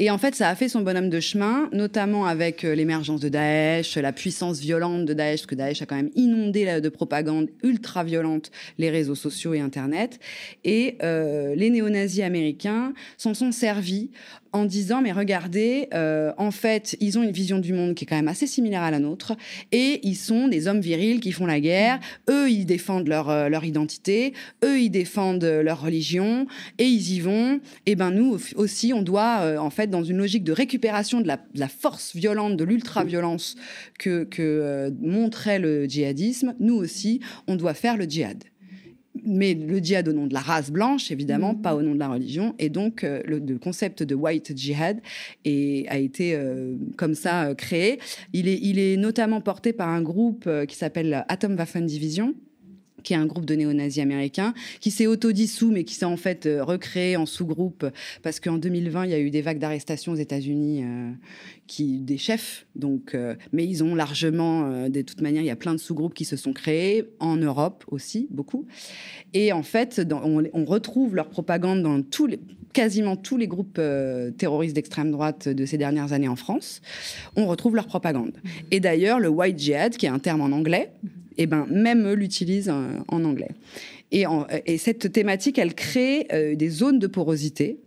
[0.02, 3.28] Et en fait, ça a fait son bonhomme de chemin, notamment avec euh, l'émergence de
[3.28, 7.50] Daesh, la puissance violente de Daesh, parce que Daesh a quand même inondé de propagande
[7.62, 10.18] ultra violente les réseaux sociaux et Internet.
[10.64, 14.10] Et euh, les néo-nazis américains s'en sont servis
[14.52, 18.06] en disant mais regardez, euh, en fait, ils ont une vision du monde qui est
[18.06, 19.36] quand même assez similaire à la nôtre,
[19.70, 22.00] et ils sont des hommes virils qui font la guerre.
[22.28, 24.32] Eux, ils défendent leur identité,
[24.64, 26.46] eux, ils défendent leur religion,
[26.78, 27.60] et ils y vont.
[27.86, 31.36] Et ben nous aussi, on doit en fait dans une logique de récupération de la,
[31.36, 33.56] de la force violente, de l'ultra-violence
[33.98, 36.54] que que montrait le djihadisme.
[36.60, 38.44] Nous aussi, on doit faire le djihad
[39.24, 42.08] mais le djihad au nom de la race blanche, évidemment, pas au nom de la
[42.08, 42.54] religion.
[42.58, 45.00] Et donc, euh, le, concept de white jihad
[45.44, 47.98] a été euh, comme ça euh, créé.
[48.32, 52.34] Il est, il est notamment porté par un groupe qui s'appelle Atomwaffen Division,
[53.02, 56.46] qui est un groupe de néo-nazis américains, qui s'est autodissous, mais qui s'est en fait
[56.46, 57.86] euh, recréé en sous-groupe,
[58.22, 61.10] parce qu'en 2020, il y a eu des vagues d'arrestations aux États-Unis, euh,
[61.78, 65.72] des chefs, donc, euh, mais ils ont largement, de toute manière, il y a plein
[65.72, 68.66] de sous-groupes qui se sont créés, en Europe aussi, beaucoup.
[69.34, 72.28] Et en fait, on, retrouve leur propagande dans tous
[72.72, 73.80] quasiment tous les groupes
[74.36, 76.80] terroristes d'extrême droite de ces dernières années en France.
[77.36, 78.32] On retrouve leur propagande.
[78.72, 80.90] Et d'ailleurs, le white jihad, qui est un terme en anglais,
[81.40, 83.48] et eh ben, même eux l'utilisent en, anglais.
[84.12, 84.26] Et,
[84.76, 87.78] cette thématique, elle crée euh, des zones de porosité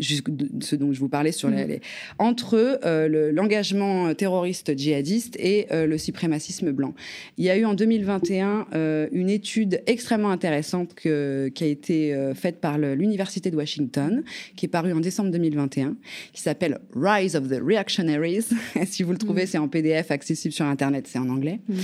[0.00, 1.80] ce dont je vous parlais sur les, mm.
[2.18, 6.94] entre euh, l'engagement terroriste djihadiste et euh, le suprémacisme blanc.
[7.38, 11.96] Il y a eu en 2021 euh, une étude extrêmement intéressante que, qui a été
[12.34, 14.22] faite par l'université de Washington,
[14.56, 15.96] qui est parue en décembre 2021,
[16.32, 18.46] qui s'appelle Rise of the Reactionaries.
[18.86, 19.46] si vous le trouvez, mm.
[19.46, 21.74] c'est en PDF accessible sur Internet, c'est en anglais, mm.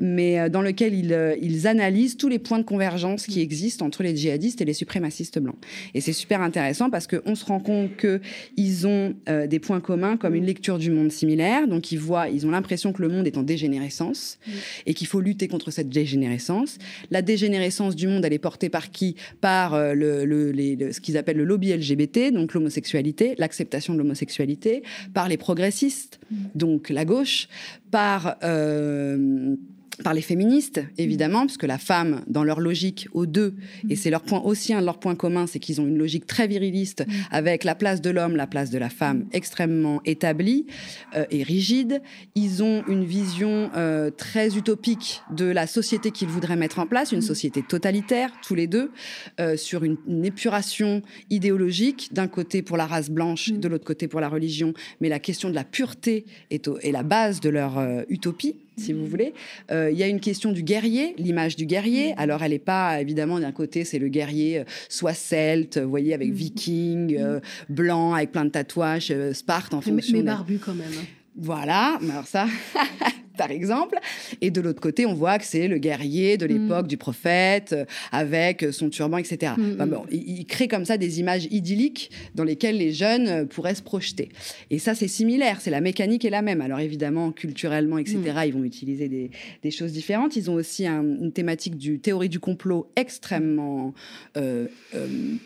[0.00, 4.16] mais dans lequel ils, ils analysent tous les points de convergence qui existent entre les
[4.16, 5.56] djihadistes et les suprémacistes blancs.
[5.94, 10.16] Et c'est super intéressant parce qu'on se rend compte qu'ils ont euh, des points communs
[10.16, 11.68] comme une lecture du monde similaire.
[11.68, 14.38] Donc ils voient, ils ont l'impression que le monde est en dégénérescence
[14.86, 16.78] et qu'il faut lutter contre cette dégénérescence.
[17.10, 19.16] La dégénérescence du monde, elle est portée par qui?
[19.40, 24.82] Par euh, le, ce qu'ils appellent le lobby LGBT, donc l'homosexualité, l'acceptation de l'homosexualité,
[25.14, 26.20] par les progressistes,
[26.54, 27.48] donc la gauche,
[27.90, 29.56] par euh,
[30.02, 33.54] par les féministes, évidemment, parce que la femme, dans leur logique aux deux,
[33.88, 36.26] et c'est leur point aussi un de leurs points communs, c'est qu'ils ont une logique
[36.26, 40.66] très viriliste avec la place de l'homme, la place de la femme extrêmement établie
[41.14, 42.02] euh, et rigide.
[42.34, 47.12] Ils ont une vision euh, très utopique de la société qu'ils voudraient mettre en place,
[47.12, 48.90] une société totalitaire, tous les deux,
[49.38, 54.20] euh, sur une, épuration idéologique, d'un côté pour la race blanche, de l'autre côté pour
[54.20, 58.92] la religion, mais la question de la pureté est la base de leur utopie si
[58.92, 59.34] vous voulez.
[59.70, 62.14] Euh, il y a une question du guerrier, l'image du guerrier.
[62.16, 66.14] Alors, elle n'est pas, évidemment, d'un côté, c'est le guerrier, euh, soit celte, vous voyez,
[66.14, 66.34] avec mm.
[66.34, 70.16] viking, euh, blanc, avec plein de tatouages, Sparte en fonction.
[70.16, 70.92] Mais, barbu quand même.
[71.36, 72.46] Voilà, alors ça,
[73.40, 73.98] par exemple.
[74.42, 76.88] Et de l'autre côté, on voit que c'est le guerrier de l'époque mm.
[76.88, 79.54] du prophète, euh, avec son turban, etc.
[79.56, 79.96] Mm, mm.
[80.10, 84.28] il, crée comme ça des images idylliques dans lesquelles les jeunes euh, pourraient se projeter.
[84.68, 86.60] Et ça, c'est similaire, c'est la mécanique est la même.
[86.60, 90.36] Alors évidemment, culturellement, etc., ils vont utiliser des, choses différentes.
[90.36, 93.94] Ils ont aussi une thématique du théorie du complot extrêmement
[94.36, 94.66] euh,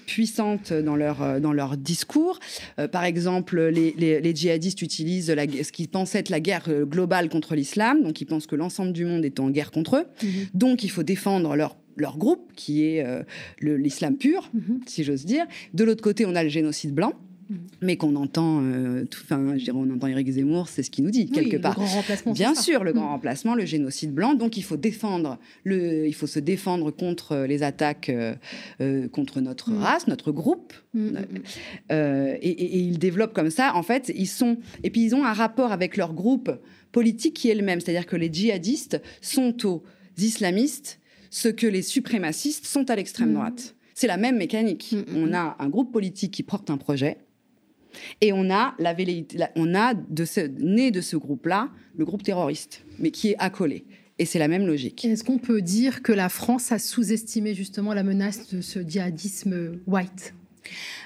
[0.07, 2.41] puissante dans leur, dans leur discours.
[2.91, 7.84] par exemple, les, djihadistes utilisent la, ce qu'ils pensent être la guerre globale contre l'islam
[7.93, 10.07] donc ils pensent que l'ensemble du monde est en guerre contre eux.
[10.23, 10.31] Mhm.
[10.55, 13.23] Donc il faut défendre leur leur groupe, qui est euh,
[13.61, 14.81] l'islam pur, mhm.
[14.87, 15.47] si j'ose dire.
[15.73, 17.13] De l'autre côté, on a le génocide blanc,
[17.51, 17.59] mhm.
[17.83, 21.11] mais qu'on entend, euh, enfin, je dirais, on entend Éric Zemmour, c'est ce qu'il nous
[21.11, 21.79] dit quelque part.
[21.79, 24.35] Le grand remplacement, Bien sûr, le grand remplacement, le génocide blanc.
[24.35, 29.73] Donc, il faut défendre, le, il faut se défendre contre les attaques euh, contre notre
[29.73, 30.73] race, notre groupe.
[30.95, 33.75] et, et, ils développent comme ça.
[33.75, 36.51] En fait, ils sont, et puis ils ont un rapport avec leur groupe
[36.95, 37.81] politique qui est le même.
[37.81, 39.83] C'est-à-dire que les djihadistes sont aux
[40.17, 43.35] islamistes ce que les suprémacistes sont à l'extrême mmh.
[43.35, 43.75] droite.
[43.95, 44.93] C'est la même mécanique.
[44.93, 47.19] Mmh, mmh, on a un groupe politique qui porte un projet.
[48.21, 48.95] Et on a, la,
[49.57, 53.85] on a de ce, né de ce groupe-là le groupe terroriste, mais qui est accolé.
[54.19, 55.05] Et c'est la même logique.
[55.05, 59.81] Est-ce qu'on peut dire que la France a sous-estimé justement la menace de ce djihadisme
[59.87, 60.35] white?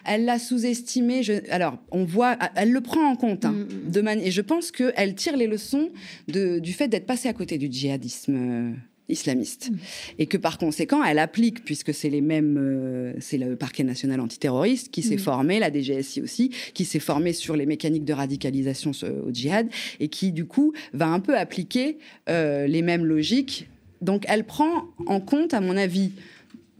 [0.05, 1.23] Elle l'a sous-estimé.
[1.51, 3.44] Alors, on voit, elle le prend en compte.
[3.44, 4.21] Hein, mm, mm.
[4.23, 5.90] et je pense qu'elle tire les leçons
[6.29, 8.73] du fait d'être passée à côté du djihadisme euh,
[9.09, 9.71] islamiste.
[9.71, 9.77] Mm.
[10.18, 14.21] Et que par conséquent, elle applique, puisque c'est les mêmes, euh, c'est le parquet national
[14.21, 18.92] antiterroriste qui s'est formé, la DGSI aussi, qui s'est formé sur les mécaniques de radicalisation
[19.27, 19.68] au djihad,
[20.01, 23.68] et qui du coup va un peu appliquer euh, les mêmes logiques.
[24.01, 26.12] Donc elle prend en compte, à mon avis,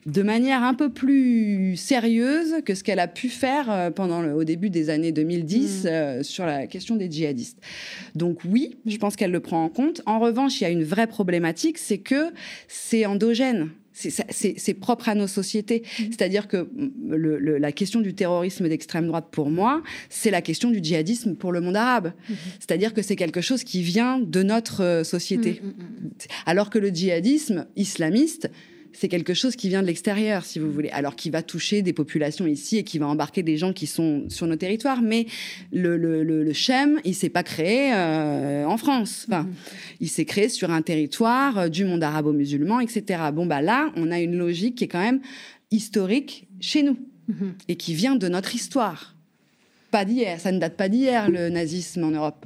[0.09, 4.45] de manière un peu plus sérieuse que ce qu'elle a pu faire euh, pendant au
[4.45, 5.87] début des années 2010 mm.
[5.87, 7.59] euh, sur la question des djihadistes.
[8.15, 10.01] Donc oui, je pense qu'elle le prend en compte.
[10.07, 12.33] En revanche, il y a une vraie problématique, c'est que
[12.69, 13.69] c'est endogène.
[13.93, 15.83] C'est propre à nos sociétés.
[15.83, 16.03] Mm.
[16.05, 16.69] C'est-à-dire que
[17.11, 21.61] la question du terrorisme d'extrême droite, pour moi, c'est la question du djihadisme pour le
[21.61, 22.13] monde arabe.
[22.13, 22.35] Mm-hmm.
[22.61, 25.61] C'est-à-dire que c'est quelque chose qui vient de notre euh, société.
[25.63, 26.09] Mm,
[26.47, 28.49] Alors que le djihadisme islamiste,
[28.93, 31.93] c'est quelque chose qui vient de l'extérieur, si vous voulez, alors qui va toucher des
[31.93, 35.03] populations ici et qui va embarquer des gens qui sont sur nos territoires.
[35.03, 35.27] Mais
[35.73, 39.27] le, le, le, Chem, il s'est pas créé euh, en France.
[39.29, 39.97] Enfin, mm-hmm.
[40.01, 43.23] il s'est créé sur un territoire euh, du monde arabo-musulman, etc.
[43.33, 45.21] Bon, bah là, on a une logique qui est quand même
[45.71, 46.99] historique chez nous
[47.31, 47.53] mm-hmm.
[47.69, 49.18] et qui vient de notre histoire.
[49.91, 52.45] Pas d'hier, ça ne date pas d'hier, le nazisme en Europe.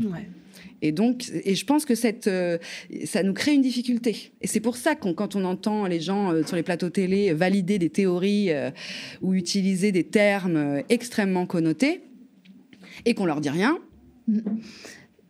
[0.82, 2.58] Et donc, et je pense que cette, euh,
[3.04, 4.32] ça nous crée une difficulté.
[4.42, 7.32] Et c'est pour ça que quand on entend les gens euh, sur les plateaux télé
[7.32, 8.70] valider des théories euh,
[9.22, 12.02] ou utiliser des termes extrêmement connotés
[13.04, 13.78] et qu'on leur dit rien.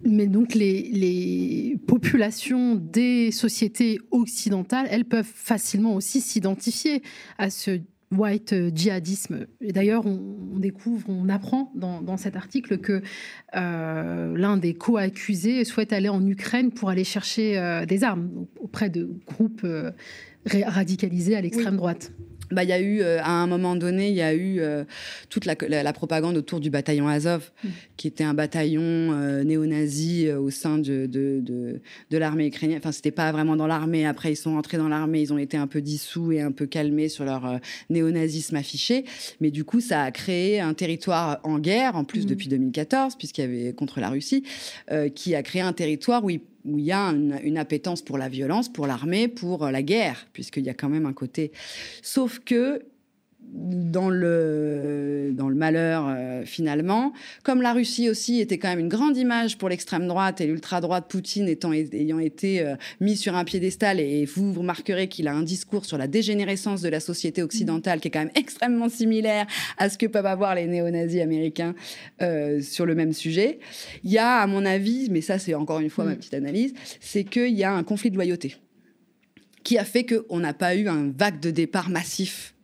[0.05, 7.03] Mais donc les, les, populations des sociétés occidentales, elles peuvent facilement aussi s'identifier
[7.39, 7.79] à ce
[8.13, 9.47] white euh, djihadisme.
[9.61, 13.03] Et d'ailleurs, on, découvre, on apprend dans, cet article que
[13.57, 18.91] euh, l'un des co-accusés souhaite aller en Ukraine pour aller chercher euh, des armes auprès
[18.91, 19.67] de groupes
[20.47, 22.13] radicalisés à l'extrême droite.
[22.53, 24.85] Bah, il y a eu, euh, à un moment donné, il y a eu euh,
[25.29, 27.69] toute la, la, propagande autour du bataillon Azov, mm.
[27.97, 32.79] qui était un bataillon euh, néo-nazi au sein de, de, de, de l'armée ukrainienne.
[32.79, 34.07] Enfin, c'était pas vraiment dans l'armée.
[34.07, 36.67] Après, ils sont entrés dans l'armée, ils ont été un peu dissous et un peu
[36.67, 37.61] calmés sur leur
[37.91, 39.05] néo-nazisme affiché.
[39.41, 42.29] Mais du coup, ça a créé un territoire en guerre, en plus mm.
[42.29, 44.45] depuis 2014, puisqu'il y avait contre la Russie,
[45.15, 48.29] qui a créé un territoire où ils où il y a une, appétence pour la
[48.29, 51.53] violence, pour l'armée, pour euh, la guerre, puisqu'il y a quand même un côté.
[52.03, 52.83] Sauf que
[53.53, 57.13] dans le, dans le malheur euh, finalement.
[57.43, 61.07] Comme la Russie aussi était quand même une grande image pour l'extrême droite et l'ultra-droite
[61.09, 65.43] Poutine étant, ayant été euh, mis sur un piédestal, et vous remarquerez qu'il a un
[65.43, 69.47] discours sur la dégénérescence de la société occidentale qui est quand même extrêmement similaire
[69.77, 71.75] à ce que peuvent avoir les néo-nazis américains
[72.23, 73.59] euh, sur le même sujet.
[74.05, 76.17] Il y a, à mon avis, mais ça c'est encore une fois ma mm.
[76.17, 78.57] petite analyse, c'est qu'il y a un conflit de loyauté
[79.63, 82.55] qui a fait qu'on n'a pas eu un vague de départ massif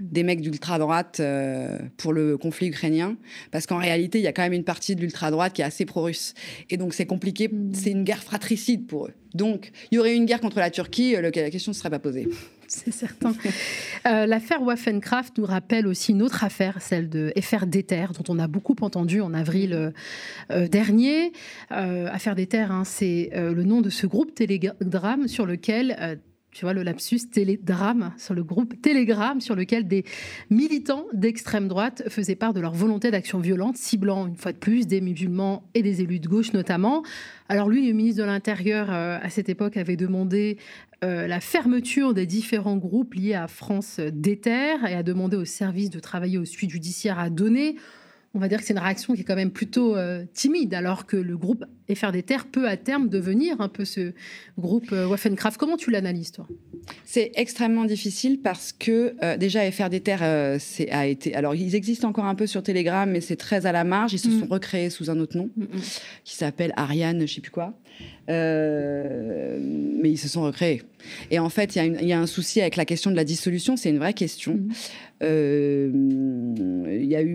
[0.00, 3.16] des mecs d'ultra-droite euh, pour le conflit ukrainien,
[3.50, 5.84] parce qu'en réalité, il y a quand même une partie de l'ultra-droite qui est assez
[5.84, 6.34] pro-russe.
[6.70, 7.74] Et donc, c'est compliqué, mm.
[7.74, 9.14] c'est une guerre fratricide pour eux.
[9.34, 11.90] Donc, il y aurait eu une guerre contre la Turquie, euh, la question ne serait
[11.90, 12.28] pas posée.
[12.68, 13.32] C'est certain.
[14.06, 18.40] Euh, l'affaire Waffencraft nous rappelle aussi une autre affaire, celle de FR Déter, dont on
[18.40, 19.92] a beaucoup entendu en avril
[20.50, 21.32] dernier.
[21.70, 26.18] affaire Déter, hein, c'est le nom de ce groupe Telegram sur lequel
[26.56, 30.04] tu vois, le lapsus télédrame sur le groupe Telegram, sur lequel des
[30.48, 34.86] militants d'extrême droite faisaient part de leur volonté d'action violente, ciblant une fois de plus
[34.86, 37.02] des musulmans et des élus de gauche notamment.
[37.50, 40.56] Alors lui, le ministre de l'Intérieur, euh, à cette époque, avait demandé
[41.04, 45.90] euh, la fermeture des différents groupes liés à France Déter et a demandé au service
[45.90, 47.76] de travailler au suite judiciaire à donner
[48.36, 51.06] on va dire que c'est une réaction qui est quand même plutôt euh, timide, alors
[51.06, 51.64] que le groupe
[51.94, 54.12] FR des Terres peut à terme devenir un peu ce
[54.58, 55.56] groupe euh, Waffencraft.
[55.56, 56.46] Comment tu l'analyses, toi?
[57.06, 61.34] C'est extrêmement difficile parce que euh, déjà FR des Terres c'est, a été.
[61.34, 64.12] Alors, ils existent encore un peu sur Telegram, mais c'est très à la marge.
[64.12, 64.40] Ils se mm.
[64.40, 65.80] sont recréés sous un autre nom mm, mm.
[66.24, 67.72] qui s'appelle Ariane, je sais plus quoi.
[68.28, 70.82] mais ils se sont recréés.
[71.30, 73.76] Et en fait, il y, y, a un souci avec la question de la dissolution.
[73.76, 74.58] C'est une vraie question.
[75.22, 75.90] Euh,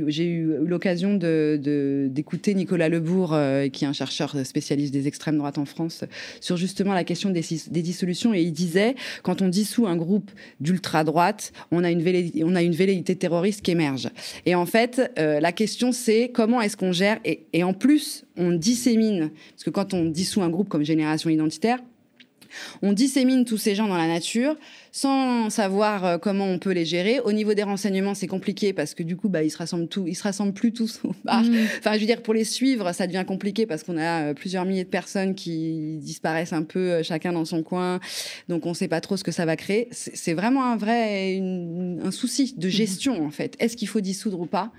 [0.08, 5.58] j'ai eu l'occasion d'écouter Nicolas Lebourg, euh, qui est un chercheur spécialiste des extrêmes droites
[5.58, 6.04] en France,
[6.40, 7.42] sur justement la question des,
[7.82, 8.34] dissolutions.
[8.34, 13.62] Et il disait, quand on dissout un groupe d'ultra-droite, on, a une velléité, a terroriste
[13.62, 14.10] qui émerge.
[14.46, 18.26] Et en fait, euh, la question, c'est comment est-ce qu'on gère et, et en plus,
[18.38, 21.80] on dissémine, parce que quand on dissout un groupe comme Génération Identitaire,
[22.82, 24.56] on dissémine tous ces gens dans la nature
[24.92, 27.20] sans savoir euh, comment on peut les gérer.
[27.22, 30.06] Au niveau des renseignements, c'est compliqué parce que du coup, bah, ils se rassemblent tout,
[30.08, 31.44] ils se rassemblent plus tous au bar.
[31.44, 31.56] Mmh.
[31.80, 34.66] Enfin, je veux dire, pour les suivre, ça devient compliqué parce qu'on a euh, plusieurs
[34.66, 38.00] milliers de personnes qui disparaissent un peu euh, chacun dans son coin.
[38.50, 39.88] Donc, on ne sait pas trop ce que ça va créer.
[39.92, 42.72] C'est vraiment un vrai un souci de mmh.
[42.72, 43.56] gestion en fait.
[43.60, 44.72] Est-ce qu'il faut dissoudre ou pas?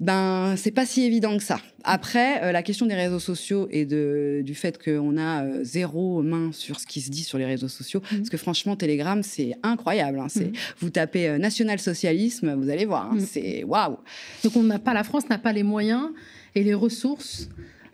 [0.00, 1.60] Ben c'est pas si évident que ça.
[1.84, 6.22] Après, euh, la question des réseaux sociaux et de, du fait qu'on a euh, zéro
[6.22, 8.16] main sur ce qui se dit sur les réseaux sociaux, mmh.
[8.16, 10.18] parce que franchement, Telegram, c'est incroyable.
[10.18, 10.52] Hein, c'est, mmh.
[10.78, 13.20] Vous tapez euh, national-socialisme, vous allez voir, hein, mmh.
[13.20, 13.98] c'est waouh.
[14.42, 16.08] Donc on n'a pas, la France n'a pas les moyens
[16.54, 17.48] et les ressources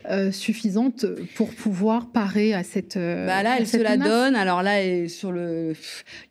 [0.09, 2.97] euh, suffisante pour pouvoir parer à cette.
[2.97, 4.35] Euh, bah là, elle se la donne.
[4.35, 5.73] Alors là, sur le,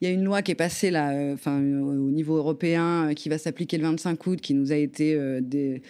[0.00, 3.28] il y a une loi qui est passée là, euh, enfin au niveau européen, qui
[3.28, 5.82] va s'appliquer le 25 août, qui nous a été des,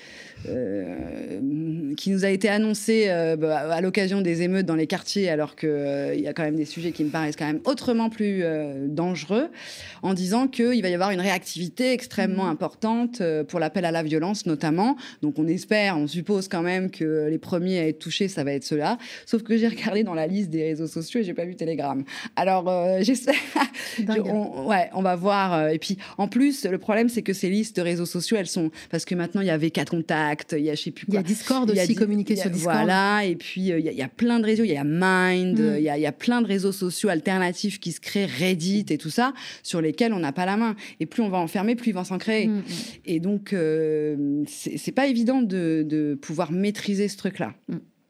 [1.97, 3.07] qui nous a été annoncée
[3.39, 6.57] bah, à l'occasion des émeutes dans les quartiers, alors que il y a quand même
[6.57, 8.43] des sujets qui me paraissent quand même autrement plus
[8.89, 9.49] dangereux,
[10.03, 12.51] en disant qu'il va y avoir une réactivité extrêmement mmh.
[12.51, 14.97] importante pour l'appel à la violence, notamment.
[15.23, 18.53] Donc on espère, on suppose quand même que les premiers à être touché, ça va
[18.53, 18.99] être cela.
[19.27, 22.03] Sauf que j'ai regardé dans la liste des réseaux sociaux et j'ai pas vu Telegram.
[22.37, 23.35] Alors euh, j'espère.
[24.09, 25.55] on, ouais, on va voir.
[25.55, 28.47] Euh, et puis en plus, le problème c'est que ces listes de réseaux sociaux, elles
[28.47, 31.07] sont parce que maintenant il y avait quatre contacts, il y a je sais plus
[31.07, 31.15] quoi.
[31.15, 32.77] Il y a Discord aussi, communiquer sur Discord.
[32.77, 33.25] Voilà.
[33.25, 34.65] Et puis euh, il y, a plein de réseaux.
[34.65, 35.59] Il y a Mind.
[35.59, 35.77] Mm.
[35.79, 39.33] Il y, a, plein de réseaux sociaux alternatifs qui se créent, Reddit et tout ça,
[39.63, 40.77] sur lesquels on n'a pas la main.
[40.99, 42.47] Et plus on va enfermer, plus il va s'en créer.
[42.47, 42.65] Mm, mm.
[43.07, 43.55] Et donc
[44.47, 47.55] c'est pas évident de, de pouvoir maîtriser ce truc-là.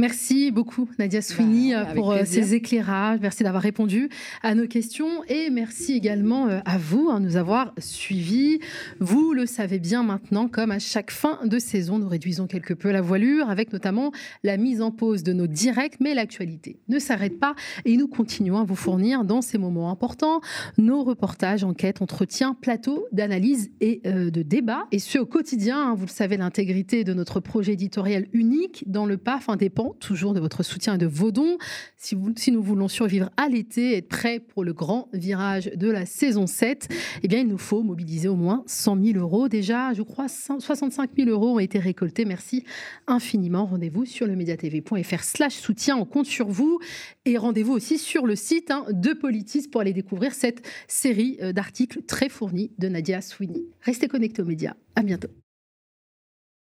[0.00, 3.18] Merci beaucoup Nadia Sweeney bah, pour euh, ces éclairages.
[3.20, 4.08] Merci d'avoir répondu
[4.44, 8.60] à nos questions et merci également euh, à vous hein, de nous avoir suivis.
[9.00, 12.92] Vous le savez bien maintenant, comme à chaque fin de saison, nous réduisons quelque peu
[12.92, 14.12] la voilure avec notamment
[14.44, 18.58] la mise en pause de nos directs, mais l'actualité ne s'arrête pas et nous continuons
[18.58, 20.40] à vous fournir dans ces moments importants
[20.76, 24.86] nos reportages, enquêtes, entretiens, plateaux d'analyse et euh, de débat.
[24.92, 29.04] Et ce au quotidien, hein, vous le savez, l'intégrité de notre projet éditorial unique dans
[29.04, 31.58] le PAF indépendant toujours de votre soutien et de vos dons.
[31.96, 36.06] Si, si nous voulons survivre à l'été, être prêts pour le grand virage de la
[36.06, 36.88] saison 7,
[37.22, 39.48] eh bien, il nous faut mobiliser au moins 100 000 euros.
[39.48, 42.24] Déjà, je crois, 65 000 euros ont été récoltés.
[42.24, 42.64] Merci
[43.06, 43.66] infiniment.
[43.66, 45.96] Rendez-vous sur le mediatv.fr slash soutien.
[45.96, 46.78] On compte sur vous.
[47.24, 51.52] Et rendez-vous aussi sur le site hein, de Politis pour aller découvrir cette série euh,
[51.52, 53.64] d'articles très fournis de Nadia Sweeney.
[53.82, 54.74] Restez connectés aux médias.
[54.96, 55.28] À bientôt.